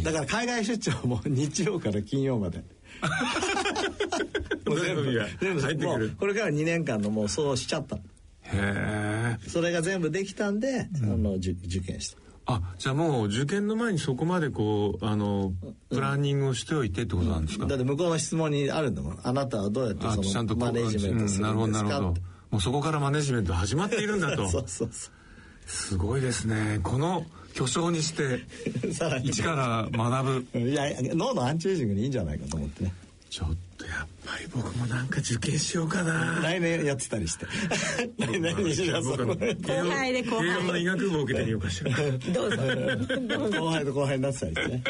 [0.02, 2.64] だから海外出張も日曜から金曜まで。
[4.66, 5.04] もう全部
[5.40, 6.12] 全部入ってくる。
[6.18, 7.96] これから2年間のもうそうしちゃった。
[7.96, 8.00] へ
[8.52, 9.38] え。
[9.48, 12.18] それが全部できたんで、あの受受験した。
[12.48, 15.52] あじゃあもう受験の前にそこまでこうあの
[15.90, 19.18] プランニングをしておいてってことなんですか、だって向こうの質問にあるんだもん。
[19.22, 22.20] あなたはどうやってあそちゃんとマネジメントすうんなるほるんですかどなるほど。
[22.50, 24.46] もうそこからマネジメント始まっているんだと。
[24.48, 25.10] そうそうそ
[25.66, 26.78] すごいですね。
[26.82, 28.40] この巨匠にして
[29.24, 30.58] 一から学ぶ。
[30.58, 32.92] いやいや脳のアンチエイジングにいいんじゃないかと思ってね。
[33.30, 36.40] ちょっとやっぱり僕もなんか受験しようかな。
[36.42, 37.46] 来年やってたりして。
[38.18, 41.90] 来年西田さん僕はも後輩で後輩慶応の医学部を受けてみようかしら。
[41.90, 41.94] い
[42.32, 42.62] どうぞ。
[43.60, 44.82] 後輩と後輩になってたりしてね。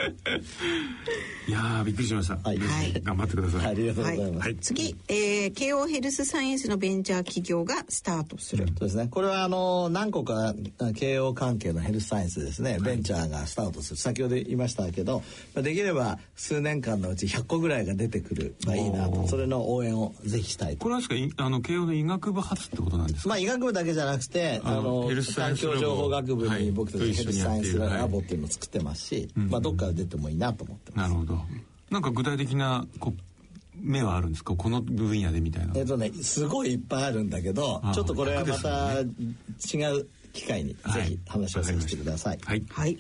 [1.51, 2.59] やーびっくりしました、はい。
[3.03, 4.57] 頑張ってください、ありがとうございます、はい。
[4.57, 9.09] 次、えー、慶応ヘルスサイエンスのベンチャー企業がスタートする、そうですね。
[9.11, 13.97] これはあの何個かあ慶応関係のヘルスサイエンスですね、ベンチャーがスタートする。
[13.97, 15.23] 先ほど言いましたけど、
[15.55, 20.83] まあできれば数年間のうち100個ぐらいが出てくるばいいなと、それの応援をぜひしたいと。
[20.85, 20.89] こ。
[20.89, 26.65] れはですかいあの慶応の医学部発ってことなんですか、まあ医学部だけじゃなくて、ああの環境情報学部はい。
[26.65, 31.11] に僕たちヘルスサイエンスラボっていうのを作ってますし、まあどっから出てもいいなと思ってます。
[31.11, 31.41] なるほど。
[31.91, 33.21] なんか具体的なこう
[33.79, 34.55] 目はあるんですか？
[34.57, 41.03] この分野でみたいなえっとね、すごいいっぱいあるんだけどあ、ちょっとこれはまた楽違う機会にぜはい。
[41.05, 42.39] ひ話をさせてください。
[42.45, 42.65] はい。
[42.71, 42.99] はい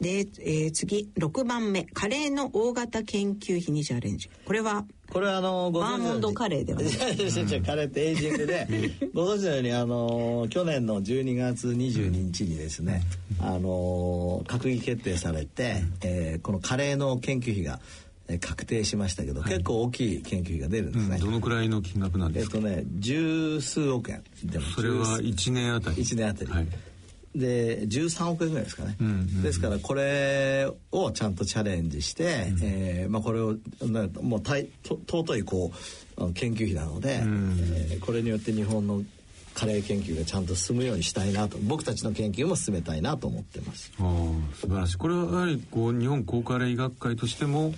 [0.00, 4.28] で、えー、次6番目カレーの大型研究費にチャレンジ。
[4.44, 6.90] これはこれはあのごバーモンドカレーではない。
[7.62, 8.66] カレーってエイジングで。
[9.14, 13.02] ご存知のようにあの去年の12月22日にですね
[13.38, 17.80] あの閣議決定されて、えーこのカレーの研究費が
[18.28, 22.58] えー確定しましたけど、結構大きい研究費が出るんですね、どのくらいの金額なんですか？
[22.58, 25.96] えっとね十数億円出ますそれは1年あたり。
[26.02, 26.68] 1年あたり、はい
[27.34, 32.30] で13億円ぐらいですかね、うんうん、ですからこれをちゃんとチャレンジして、うん、
[32.62, 33.56] えー、まあ、これを
[34.22, 35.72] もうたいと尊いこ
[36.16, 37.56] う研究費なので、うん、
[37.90, 39.02] えー、これによって日本の
[39.54, 43.92] カレー研究がちゃんと進むようにしたいなと僕たちの研究も進めたいなと思ってます。
[43.98, 44.02] あ
[44.54, 44.96] 素晴らしい。
[44.98, 47.72] これはやはりこう日本高カレー医学会としても、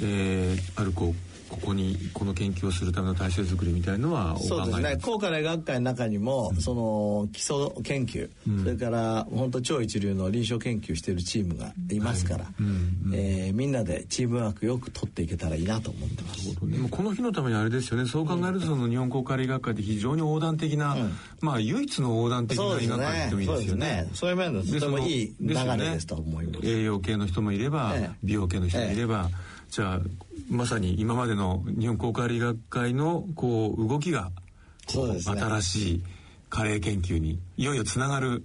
[0.00, 4.98] えー、あるこうここにこの研究をするための体制作りみたいのはそうですね。
[5.02, 12.54] 高価な学会の中にも、うん、その基礎研究、うん、それから本当超一流の臨床研究しているチームがいますから、はい
[13.12, 16.70] えー、みんなでチームワークよく取っていけたらいいなと思ってます。
[16.70, 18.06] でもこの日のためにあれですよね。
[18.06, 24.08] そう考えるとその日本高科医学会って非常に横断的な、うん、まあ唯一の横断的な医学会ってもいいですよね。
[24.14, 26.66] そういう面でとてもいい流れですと思います。
[26.66, 30.00] 栄養系の人もいれば、ええ、美容系の人もいれば、えじゃあ
[30.50, 34.30] まさに今までの日本高科理学会のこう動きが
[34.86, 36.02] そうです、ね、新しい
[36.50, 38.44] カレー研究にいよいよつながる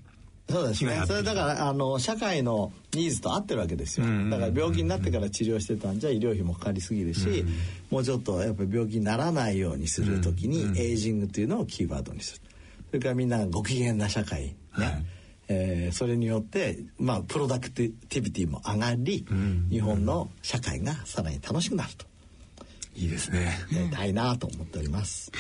[0.50, 1.04] そうですね。
[1.06, 7.50] それだからあの社会のニーズと合ってるわけですよ、だから病気になってから治療してたんじゃ医療費もかかりすぎるし、うん
[7.90, 12.42] もうちょっとやっぱり病気にならないようにする時に、エイジングというのをキーワードにする。
[12.88, 15.06] それからみんなご機嫌な社会ね、はい
[15.48, 22.06] えー、それによって、まあ、プロダクティビティも上がり、うん、日本の社会がさらに楽しくなると。
[22.96, 23.52] いいですね。
[23.72, 25.32] やりたいなと思っております。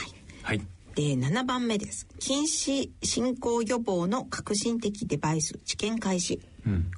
[0.43, 0.61] はい。
[0.97, 6.41] で7番目です近視進行予防の革新的デバイス治験開始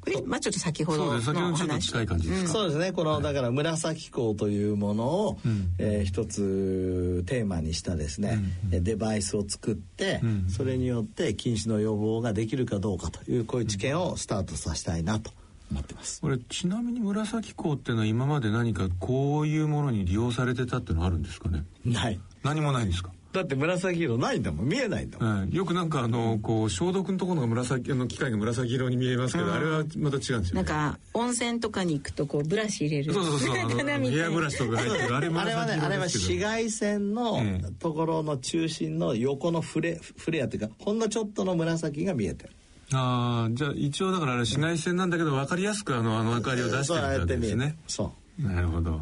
[0.01, 2.91] これまあちょっと先ほどの話近い感じですか、そうですね。
[2.91, 15.31] このだから紫光というものを、うえ一つテーマにしたですね、デバイスを作って、それによって近視の予防ができるかどうかというこういう知見をスタートさせたいなと。
[15.71, 21.21] 思ってますこれちなみに紫光っていうのは今まで何かこういうものに利用されてたっていうのはあるん。
[21.21, 24.67] ですかねない何もないんですかだって紫色ないんだもん。
[24.67, 33.13] 見えないんだもん、はい、よくなんかあのこう消毒のところが紫の機械が紫色に見えますけど、あれはまた違うんですよ、ね、なんか温泉とかに行くとこうブラシ入れる。
[33.13, 33.55] そうそうそう。
[33.55, 35.15] ヘアブラシとか入ってる。
[35.15, 37.39] あれあれはねあれは紫外線の
[37.79, 42.53] ところの中心の横のフレフレアっていうかほんのちょっとの紫が見えてる。
[42.91, 47.77] ああじゃあ一応だからあれ紫外線なんだけど分かりやすくあのあの明かりを出してるわけですね。
[47.87, 48.47] そう。
[48.47, 49.01] なるほど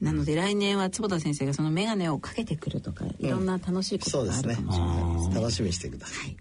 [0.00, 5.34] なので来年は坪田先生がその眼鏡をかけてくるとかいろんな楽しいことがあるかもしれないですね。
[5.34, 6.28] 楽しみにしてください。
[6.28, 6.36] はい。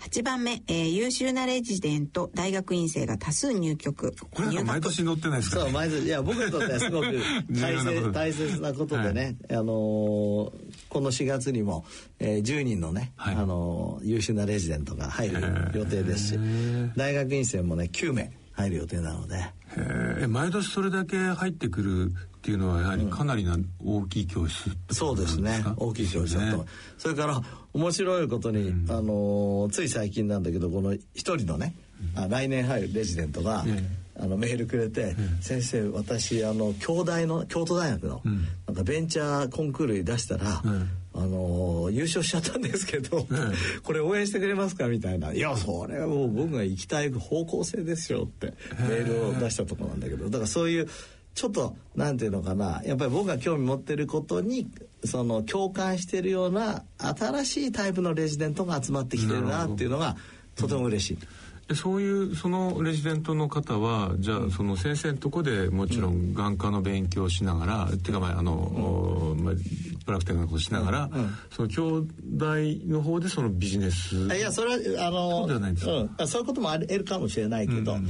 [0.00, 4.14] 8番目、えー、優秀なレジデント大学院生が多数入局。
[4.30, 6.04] これ毎年載ってないですか、ね、そう毎年。
[6.04, 7.06] いや僕にとってはすごく
[7.50, 10.52] 大切 大切なことでね、はい、あのー、
[10.88, 11.84] この4月にも、
[12.20, 15.40] えー、10人のね、はい、あのー、優秀なレジデントが入る
[15.74, 16.38] 予定ですし
[16.96, 19.36] 大学院生もね9名入る予定なので。
[19.76, 25.62] え毎年それだけ入ってくるっていうのはやはりかなりな大きい教室、うん、そうですね。
[25.76, 26.64] 大きい教室だと、ね、
[26.96, 27.40] それから
[27.72, 31.74] 面白いことに、うん、あのつい最近なんだけどこの一人のね、
[32.16, 33.64] うん、あ来年入るレジデントが、
[34.18, 38.22] あのメールくれて「先生私あの京大の京都大学の、
[38.66, 40.62] なんかベンチャーコンクールに出したら、
[41.18, 43.26] あの優勝しちゃったんですけど、
[43.82, 48.54] これ応援してくれますかみたいな「いやそれはもう僕が行きたい方向性ですよ」って
[48.88, 50.26] メールを出したとこなんだけど。
[50.26, 50.88] だからそういう
[51.34, 52.82] ちょっとなんていうのかな。
[52.84, 54.68] やっぱり僕が興味持ってることに
[55.04, 60.16] その共感してるような新しいタイプのレジデントが集まってきてるなっていうのが
[60.56, 61.18] とても嬉しい。
[61.74, 69.54] そういうそのレジデントの方はじゃあその先生のとこでもちろん眼科の勉強をしながら、うん、っていうかまああの、うん、まあ、
[70.06, 72.06] プラクティックなことしながら、うん、その兄弟
[72.86, 78.08] の方でそのビジネスいやそれはあのそうではないんですか、うん、そういうこともあるかもしれないけど、うん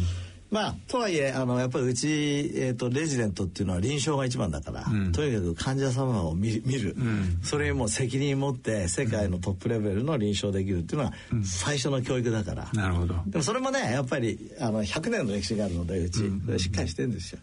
[0.51, 2.09] まあとはいえあのやっぱりうち、
[2.55, 11.13] えーと、レジデントっていうのは臨床が一番だから、うん、とにかく患者様を見見る、うん、それにも責任持って世界のトップレベルの臨床できるっていうのは
[11.45, 13.15] 最初の教育だから、なるほど。
[13.27, 16.19] でもそれもねやっぱりあの100年の歴史があるのでうち、
[16.59, 17.41] しっかりしてるんですよ。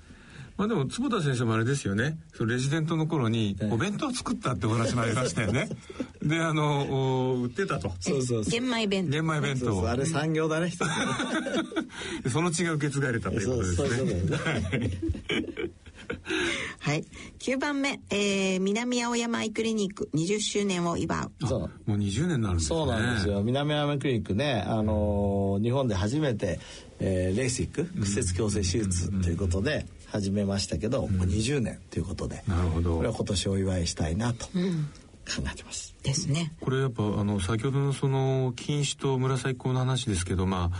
[0.57, 2.17] まあでも坪田先生もあれですよね。
[2.33, 5.67] そのレジデントの頃にお弁当作ったってお話もありましたよね。
[6.23, 7.91] であの売ってたと。
[7.99, 9.11] そうそう玄米弁当。
[9.11, 10.69] 玄米弁当あれ産業だね。
[10.71, 10.85] 一
[12.23, 13.75] つその血が受け継がれたということですね。
[13.75, 15.71] そうそうそう。
[16.79, 17.05] はい。
[17.39, 20.09] 9番目、えー、南青山アイクリニック。
[20.13, 21.47] 20周年を祝う。
[21.47, 21.59] そう。
[21.89, 22.77] もう20年になるんですね。
[22.77, 23.41] そうなんですよ。
[23.43, 26.59] 南青山クリニックね、あのー、日本で初めて、
[26.99, 29.85] えー、レーシック、屈折矯正手術ということで、
[30.15, 34.51] 始めましたけど、うん、もう20年ということでなるほどこれは今年お祝いしたいなと考
[35.51, 35.95] えてます。
[35.97, 36.53] うん、ですね。
[36.61, 40.77] これやっぱあの先ほどのその禁止と紫光の話ですけどまあ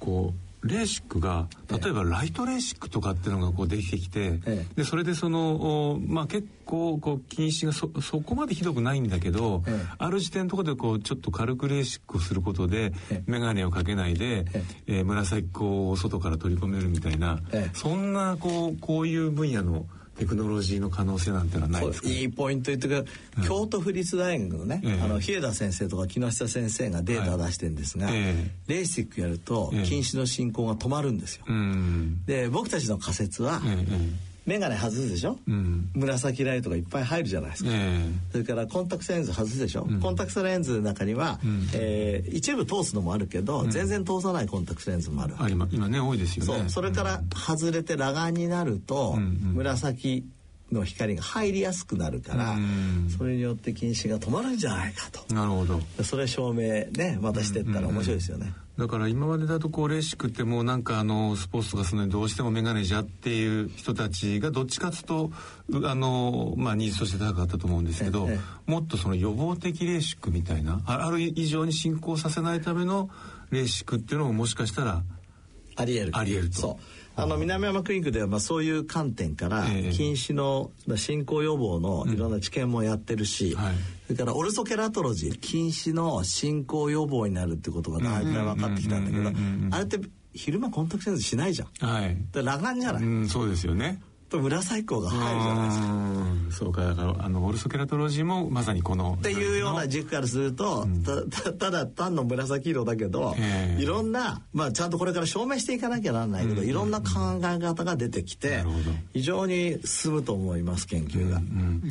[0.00, 4.66] こうレーシックが例えばライトレーシックとかっていうのがこうできてきて、ええ。
[4.76, 9.86] でそれでそのおまあ結構こう近視がそそこまでひどくないんだけど、ええ。
[9.98, 13.22] ある時点のところでこうちょっと軽くレーシックをすることで、ええ。
[13.26, 15.00] 眼鏡をかけないで、ええ。
[15.00, 17.76] ー紫光を外から取り込めるみたいな、ええ。
[17.76, 19.86] そんなこうこういう分野の
[20.22, 22.08] テクノロジーの可能性なんてのはないですか？
[22.08, 23.06] いいポイント言ってくれる、
[23.46, 25.02] 京都府立大学のね、ええ。
[25.02, 28.14] あの日枝先生とか木下先生がデータを出してるんですが、はい。
[28.16, 29.82] えレーシックやるとええ。
[29.82, 32.24] 近視の進行が止まるんですよ、うん。
[32.24, 35.90] で僕たちの仮説は、ええ眼鏡外すでしょ、うん。
[35.94, 41.38] 紫ライトがいっぱい入るじゃないですか、えそれからコンタクトレンズ外すでしょ、コンタクトレンズの中には、
[41.74, 45.34] えー一部通すのもあるけど、全然通さないコンタクトレンズもある。
[45.38, 46.58] えあ今今ね多いですよね。
[46.58, 46.70] そう。
[46.70, 49.54] それから外れて裸眼になると、んうん。
[49.54, 50.24] 紫
[50.72, 53.08] の光が入りやすくなるから、うん。
[53.16, 55.34] それによって近視が止まるんじゃないかと。
[55.34, 55.80] なるほど。
[56.02, 65.30] それ証明ねまたしてったら面白いですよね、だから今までだとこうレーシックってもうなんかあのスポーツとかするのにどうしてもメガネじゃっていう人たちがどっちかっつうと
[65.68, 73.10] うあのまあニーズとして高かったと思うんですけどええもっとその予防的レーシックみたいなあある以上に進行させないための
[73.50, 75.02] レーシックっていうのももしかしたら
[75.76, 76.10] ありえる。
[76.14, 76.58] ありえると。
[76.58, 79.92] そうあの南山クリニックではまあそういう観点からええ。
[79.92, 83.74] 近視の進行予防のいろんな知見もやってるし、はい。
[84.06, 90.00] それからオルソケラトロジー近視の進行予防になるってことがだいぶ分かってきたんだけどあれって
[90.34, 91.86] 昼間コンタクトレンズしないじゃん。
[91.86, 94.00] はい、で裸眼じゃない、うん、そうですよね
[94.32, 95.86] と紫光が入るじゃないですか。
[95.86, 96.48] うん。
[96.50, 103.82] そうかだからあのオルソケラトロジーもまさにこのっていうような軸からすると、たたただ単の紫色だけど、ええ。
[103.82, 108.64] いろんな、まあ、ちゃんとこれから証明していかなきゃならないけど、いろんな考え方が出てきて
[109.12, 111.36] 非常に進むと思います研究が。
[111.36, 111.82] うん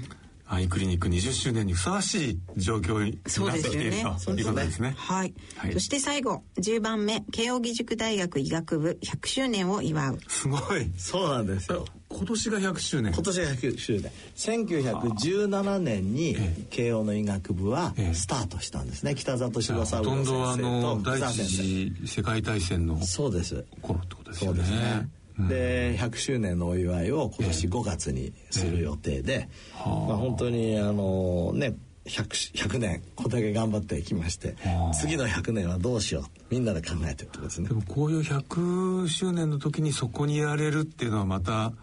[0.53, 3.91] アイクリニック20周年にふさわしい状況になってきている
[4.25, 4.93] ということですね。
[4.97, 5.71] はい、はい。
[5.71, 10.19] そして最後10番目慶應義塾大学医学部100周年を祝う。
[10.27, 10.91] すごい。
[10.97, 13.13] そうなんですよ今年が100周年。
[13.13, 14.11] 今年が100周年。
[14.35, 16.35] 1917年に
[16.69, 18.13] 慶応の医学部はええ。
[18.13, 19.15] スタートしたんですね。
[19.15, 23.65] 北里柴ほ三郎先生の第と福沢先一生次世界大戦のそうです。
[23.81, 24.59] 頃ってことですそよね。
[24.59, 25.09] うですね。
[25.39, 25.47] うん。
[25.47, 30.07] で100周年のお祝いを今年5月にする予定で、はあ。
[30.09, 34.93] まあ、本当にあのね 100, 100年これだけ頑張ってきましてはあ。
[34.93, 36.23] 次の100年はどうしよう。
[36.49, 37.69] みんなで考えてるってことですね。
[37.69, 37.73] で。
[37.73, 41.73] もこういう100周年の時にそこにいられるっていうのはまた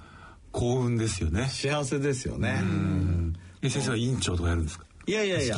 [0.52, 1.46] 幸運ですよね。
[1.48, 2.58] 幸せですよね。
[2.62, 3.34] うん。
[3.62, 4.84] え先生は委員長とかやるんですか？
[5.06, 5.56] いやいやいや。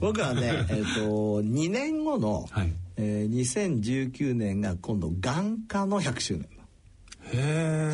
[0.00, 6.48] 僕はね、 えっと2年後の、はいえー2019年が今度眼科の100周年。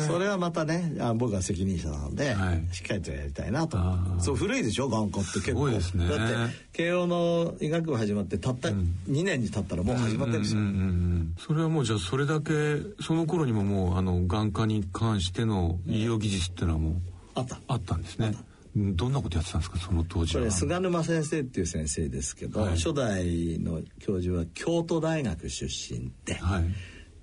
[0.07, 2.67] それはまたねあ僕が責任者なので、はい。
[2.71, 3.77] しっかりとやりたいなと。
[4.19, 5.69] そう古いでしょ眼科って結構。
[5.69, 5.73] ね。
[5.73, 11.35] だって慶応の医学部始まってたった2年に経ったらもう始まってるんですよ、うんうんうんうん。
[11.39, 12.53] それはもうじゃあそれだけ
[13.01, 16.93] その頃にももうあの眼科に関しての医療技術っていうのはもう
[17.35, 17.59] あった。
[17.67, 18.27] あったんですね。
[18.27, 20.43] うんどんなことやってたんですかその当時は？
[20.43, 22.77] これ菅沼先生っていう先生ですけど、はい。
[22.77, 26.63] 初代の教授は京都大学出身で、はい。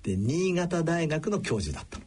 [0.03, 1.99] で新潟大学の教授だった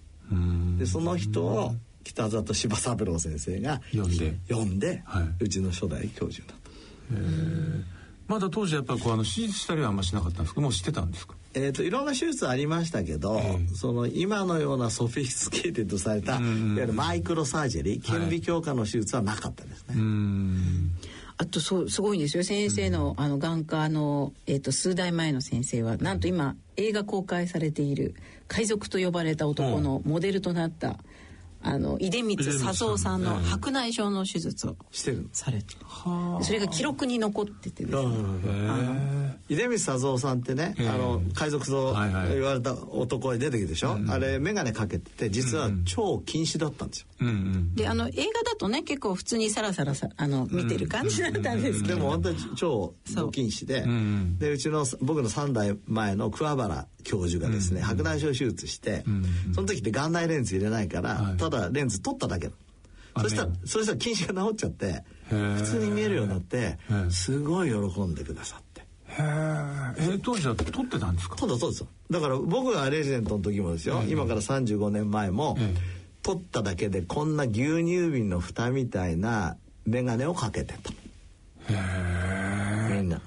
[0.78, 1.74] でその人を
[2.04, 4.34] 北里柴三郎先生が呼んで。
[4.48, 5.24] 呼んで、はい。
[5.40, 6.62] うちの初代教授だった。
[8.28, 10.60] まだ当時やっぱりこうあの手術したりはあんましなかったんですか？
[10.60, 11.34] もう知ってたんですか？
[11.54, 13.74] えー、といろんな手術ありましたけど、ええ。
[13.74, 20.92] その今のような sophisticated された、いわゆるマイクロサージェリー顕微鏡下の手術はなかったですね、うん。
[21.42, 22.44] あとそうすごいんですよ。
[22.44, 28.14] 先生の,、あの眼科の、えー、と数代前の先生はなんと今映画公開されている
[28.46, 31.00] 「海賊と呼ばれた男」のモデルとなった、
[31.62, 35.74] あの出光佐三さんのええ白内障の手術をしてるされて。
[36.42, 39.38] それが記録に残っててですね。
[39.48, 40.88] 出光佐三さんってね、ええ。
[40.88, 47.74] あの海賊と言われた男に出てきてでしょ、あれ眼鏡かけてて実は超禁止だったんですよ、うんうん。
[47.74, 57.62] であの映画だとね結構普通にサラサラさあの見てる感じだったんですけど、でも本当に超不禁止で、んでうちの僕の3代前の桑原教授がで。
[57.62, 59.04] すね、白内障手術して、
[59.54, 62.50] その時って眼内レンズ入れないから、はいただレンズ取っただけ。
[63.14, 63.54] あそしたらね。
[63.64, 66.78] そしたら近視が治っちゃって普通に見えるようになって
[67.10, 68.80] すごい喜んでくださって。
[68.80, 68.84] へ
[69.18, 70.14] え。
[70.14, 71.36] え当時は撮ってたんですか？
[71.38, 71.86] そうだそうですよ。
[72.10, 76.02] だから僕がレジデントの時もですよ、今から35年前も、ええ。
[76.22, 77.52] 取っただけでこんな牛
[77.84, 80.90] 乳瓶の蓋みたいな眼鏡をかけてた。
[80.90, 80.94] へ
[82.90, 82.94] え。
[82.94, 83.20] みんな。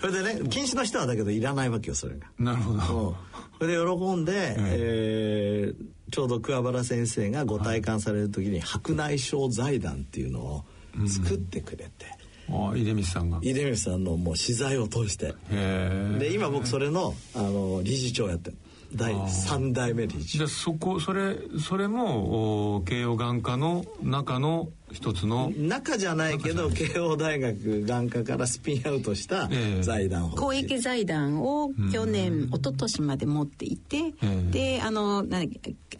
[0.00, 2.26] それでね近視の人はだけどいらないわけよそれが。
[2.38, 3.08] なるほど。
[3.08, 3.14] うん。
[3.58, 5.84] それで喜んで、えー
[6.14, 10.64] ちょうど桑原先生がご体感される時に白内障財団っていうのを
[11.08, 12.06] 作ってくれて、
[12.48, 13.38] あ出光さんが。
[13.42, 15.34] へ出光さんのもう資材を通して。
[15.50, 16.16] え。
[16.20, 18.56] で今僕それのあの理事長やってる
[18.94, 20.38] 第3代目理事。
[20.38, 29.48] じゃあそこそれそれも慶応眼科の中の一つの中じゃないけど慶応大学眼科からスピンアウトした
[29.80, 34.14] 財団法公益財団を去年、うん、一昨年まで持っていて、
[34.50, 35.42] であのな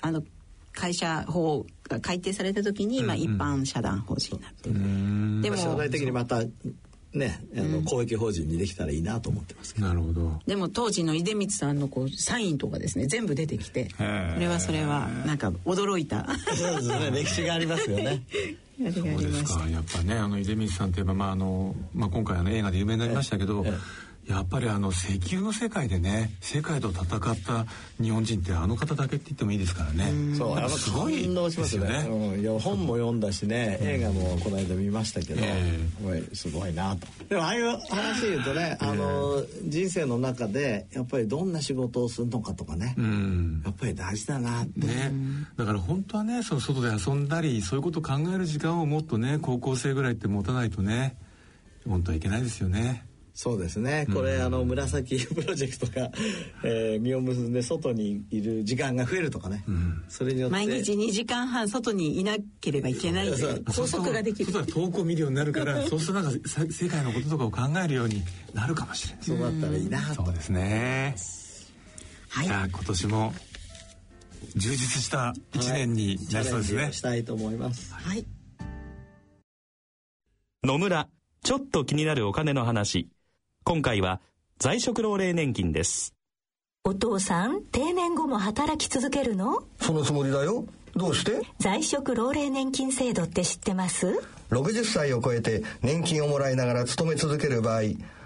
[0.00, 0.22] あの
[0.72, 6.42] 会社法が改定された時に、まあ、一般社団法人になってる、でも将来的にまた
[7.14, 9.86] ね、あの公益法人にできたらいいなと思ってますけど。
[9.86, 10.40] なるほど。
[10.46, 14.02] でも当時の出光さんのこうサインとかですね、全部出てきて、そ
[14.40, 16.26] れはそれはなんか驚いた。
[16.56, 18.22] そうですね、歴史がありますよね。
[18.92, 19.68] そうですか。
[19.68, 23.64] やっぱね、あの出光さんといえばまああのまあ今回あの映画で有名になりましたけど。
[24.28, 27.66] やっぱりあの石油の世界でね世界と戦った
[28.02, 30.36] 日本人ってあの方だけって言ってもいいですからね。
[30.36, 37.06] そうあのすごい感動しますよね、うん、いや本も読んだしね、映画もこの間見ましたけど、えー、すごいなと。
[37.28, 45.12] でもああいう話言うとね、あの人生の中でやっぱりどんな仕事をするのかとかね、うん、やっぱり大事だなって、ね、
[45.56, 51.16] だから本当はねその外で遊んだりそういうことを考える時間をもっとね高校生ぐらいって持たないとね
[51.86, 53.04] 本当はいけないですよね
[53.34, 54.06] そうですね。
[54.14, 56.10] これ、うん、あの紫 プロジェクトが、
[56.62, 60.52] えー、実を結んで外にいる時間が増えるとかね、うん、それによって。
[60.52, 64.52] 毎日2時間半外にいなければいけない拘束ができる。
[64.52, 68.22] そう遠くを見るようになるからそうするとなんか世界のこととかを考えるように
[68.54, 69.24] なるかもしれない。
[69.24, 71.16] そうだったらいいなそうですね。
[72.28, 72.46] はい。
[72.46, 73.34] 今年も
[74.54, 78.24] 充実した1年になりそうですね、はい、したいと思いますはい。
[80.62, 81.08] 野村
[81.42, 83.08] ちょっと気になるお金の話
[83.66, 84.20] 今回は
[84.58, 86.12] 在職老齢年金です。
[86.84, 89.62] お父さん定年後も働き続けるの？
[89.80, 90.66] そのつもりだよ。
[90.94, 91.40] どうして？
[91.58, 97.80] 在職老齢年金制度って知ってます？60歳を超えて年金をもらいながら勤め続ける場合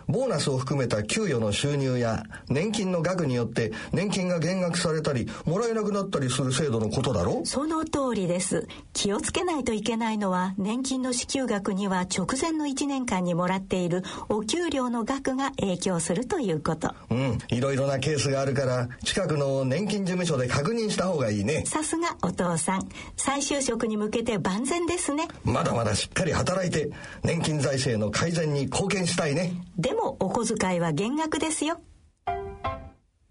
[0.08, 8.66] ボーナスを含めた給与の収入や年金の額によって年金が減額されたりもらえなくなったりする制度のことだろその通りです。
[8.94, 16.94] 気をつけないといけないのは年金の支給額には直前の1年間にもらっているお給料の額が影響するということ。
[17.10, 17.38] うん。
[17.48, 21.64] いろいろなケースがあるから近くの年金事務所で確認した方がいいね。
[21.66, 22.88] さすがお父さん。
[23.16, 25.28] 再就職に向けて万全ですね。
[25.44, 26.90] まだまだしっかり働いて
[27.22, 29.52] 年金財政の改善に貢献したいね。
[29.76, 31.80] でももお小遣いは減額ですよ。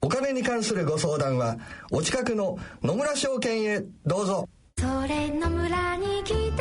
[0.02, 1.58] お金に関するご相談は
[1.92, 4.48] お近くの野村証券へどうぞ。
[4.80, 6.52] それ野村に来てみよ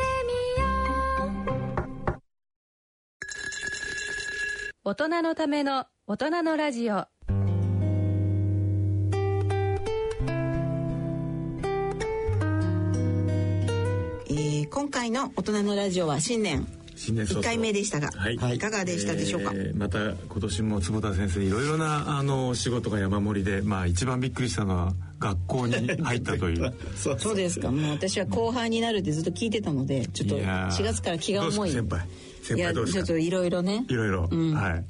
[2.08, 2.20] う。
[4.84, 7.06] 大人のための大人のラジオ。
[14.28, 16.66] えー、今回の大人のラジオは新年
[16.96, 26.74] 1回目でしたが、はい、いかがでしたでしょうか、えー、また今年も坪田先生いろいろなあの仕事が山盛りでまあ一番びっくりしたのは学校に入ったという。
[26.96, 27.70] そうですか。
[27.70, 31.70] もう私は後輩になるってずっと聞いてたのでちょっと4月から気が重い。
[31.70, 32.06] 先輩？
[32.46, 33.04] 先輩どうですか？
[33.06, 33.84] ちょっといろいろね。
[33.88, 34.84] いろいろ、うん、はい。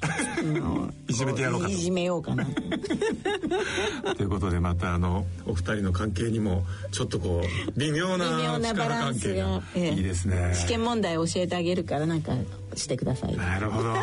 [1.08, 2.46] いじめてやろうかいじめようかな。
[4.16, 10.52] ということでまたあのお二人の関係にもちょっっとこう微妙な微妙なバランスが、ええ、いいですね。
[10.54, 12.32] 試験問題教えてあげるからなんか
[12.74, 13.36] してください。
[13.36, 13.94] なるほど。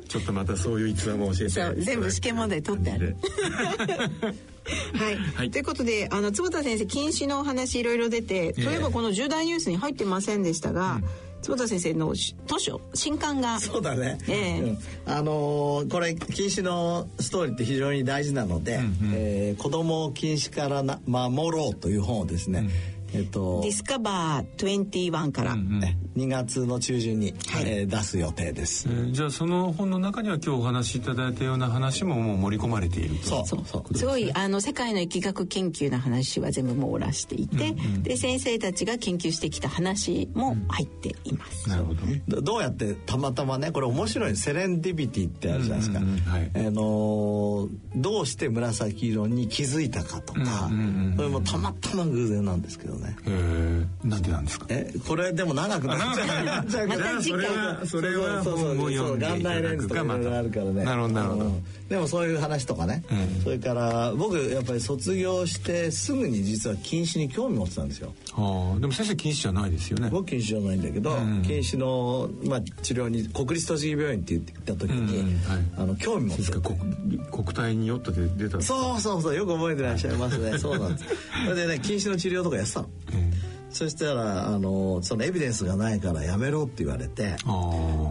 [0.08, 1.80] ちょっとまたそういう逸話も教えて。
[1.82, 3.16] 全部試験問題取ってある。
[4.94, 11.04] はい、はい、ということであの坪田先生禁止のお話いろいろ出て、えー、例えばこの重大ニュースに入ってませんでしたが、うん
[11.46, 13.60] 坪田先生の図書新刊が。
[13.60, 25.82] そうだね、えー、うん、あのー、これ禁止のストーリーって非常に大事なので、うんうん、えー、子供を禁止からな守ろうという本をですね、うんえっと、ディスカバー21から、うんうん、
[26.16, 33.26] 2月の中旬に、はい、えー、出す予定です、えー、じゃあその本の中には今日お話しいただいたような話ももう盛り込まれていると。
[33.26, 33.46] そう。
[33.46, 33.96] そうそう。
[33.96, 41.94] すごいあの世界の疫学研究の話は全部網羅していて、うんうん、で先生たちが研究してきた話も入っています、うん、なるほ
[42.36, 42.42] ど。
[42.42, 44.36] どうやってたまたまねこれ面白い。
[44.36, 53.16] セレンディビティってあるじゃないですか、うんうんはい、あのどうして紫色に気づいたかとか、うんうんうん、それもたまたま偶然なんですけどね。
[53.26, 53.30] へ
[54.04, 54.66] えなんでなんですか？
[54.68, 56.88] えこれでも長くなっちゃう。
[56.88, 60.84] また次回それはそうそうそう眼内レンズとかいろいろあるからね。
[60.84, 61.52] なるほどなるほど。
[61.88, 63.04] でもそういう話とかね、
[63.44, 68.12] それから僕やっぱり卒業してすぐに実は禁止に興味持ってたんですよ。
[68.34, 70.08] ああでも先生禁止じゃないですよね。
[70.10, 71.10] 僕禁止じゃないんだけど、
[71.44, 75.36] 禁止の、まあ、治療に国立栃木病院って言ってた時に、
[75.76, 76.50] あの興味持って。
[76.50, 76.78] た国
[77.30, 78.60] 国体によって出た。
[78.60, 79.36] そうそうそう。
[79.36, 80.58] よく覚えてらっしゃいますね。
[80.58, 81.04] そうなんです。
[81.46, 87.36] それでね禁止の治療とかやってたの、そしたらあのそのエビデンスがないからやめろって言われて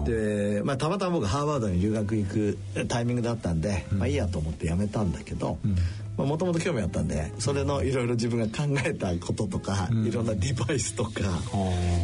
[0.05, 2.57] で、まあ、たまたま僕ハーバードに留学行く
[2.87, 5.75] タイミングだったんで、うん、まあいいやと思ってやめたんだけど、うん、
[6.17, 11.11] もともと興味あったんでそれのいろいろ自分が考えたこととか、いろんなデバイスとか、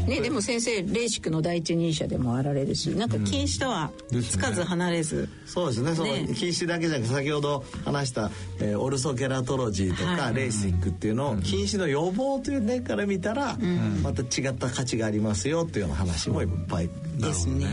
[0.07, 3.91] ね、でも先生レーシックの第一人者でもあられるしなんか禁止とは
[4.29, 5.95] つかず離れず、そうですね。
[5.95, 13.57] その禁止だけじゃなくて先ほど話した、えー、オルソケラトロジーとか、レーシックっていうのを禁止の予防という面から見たら、
[14.03, 16.89] また違った価値がありますよっていうような話もいっぱい。
[17.17, 17.67] ですね、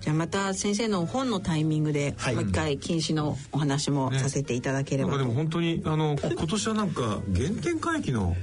[0.00, 8.36] じゃあまた先生の本のタイミングでもう一回禁止のお話もさせていただければ、ね、でも本当にあの今年はなんか原点回帰の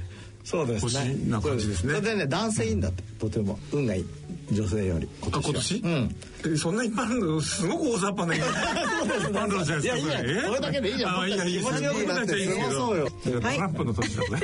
[0.44, 1.14] そうですね。
[1.26, 1.94] な感じですね。
[1.94, 3.02] それでね男性いいんだって。
[3.18, 3.58] とても。
[3.70, 4.06] 運がいい
[4.50, 5.82] 女性より今年今年？
[5.84, 6.58] うん。
[6.58, 11.20] そんな一般すごく大雑把な一般論じゃないですかそれだけでいいじゃん。
[11.20, 13.08] あいやいや気持ちよくなって過ごそうよ。
[13.24, 14.40] トランプの年だね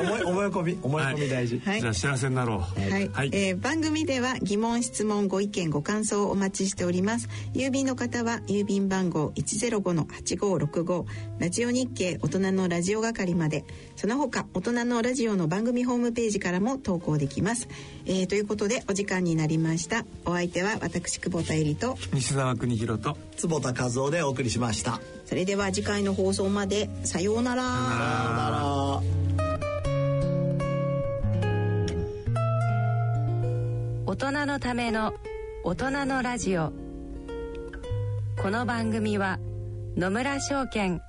[0.00, 2.58] 思い思い込み思い込み大事、はい、じゃあ幸せになろう。
[2.58, 7.28] はい、はい、えー、番組では疑問質問ご意見ご感想をお待ちしております。
[7.54, 11.04] 郵便の方は郵便番号105-8565
[11.38, 13.64] ラジオ日経大人のラジオ係まで。
[13.98, 17.66] その他大人のラジオの番組ホームページからも投稿できます、
[18.06, 20.04] えー、ということでお時間になりました。
[20.24, 25.00] お相手は私久保田恵里と西澤邦弘と坪田和夫でお送りしました。
[25.26, 27.62] それでは次回の放送までさようなら。
[27.62, 29.28] さようなら。
[34.06, 35.14] 大人のための
[35.64, 36.72] 大人のラジオ。
[38.40, 39.38] この番組は
[39.96, 41.00] 野村証券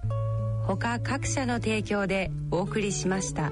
[0.66, 3.52] ほか各社の提供でお送りしました。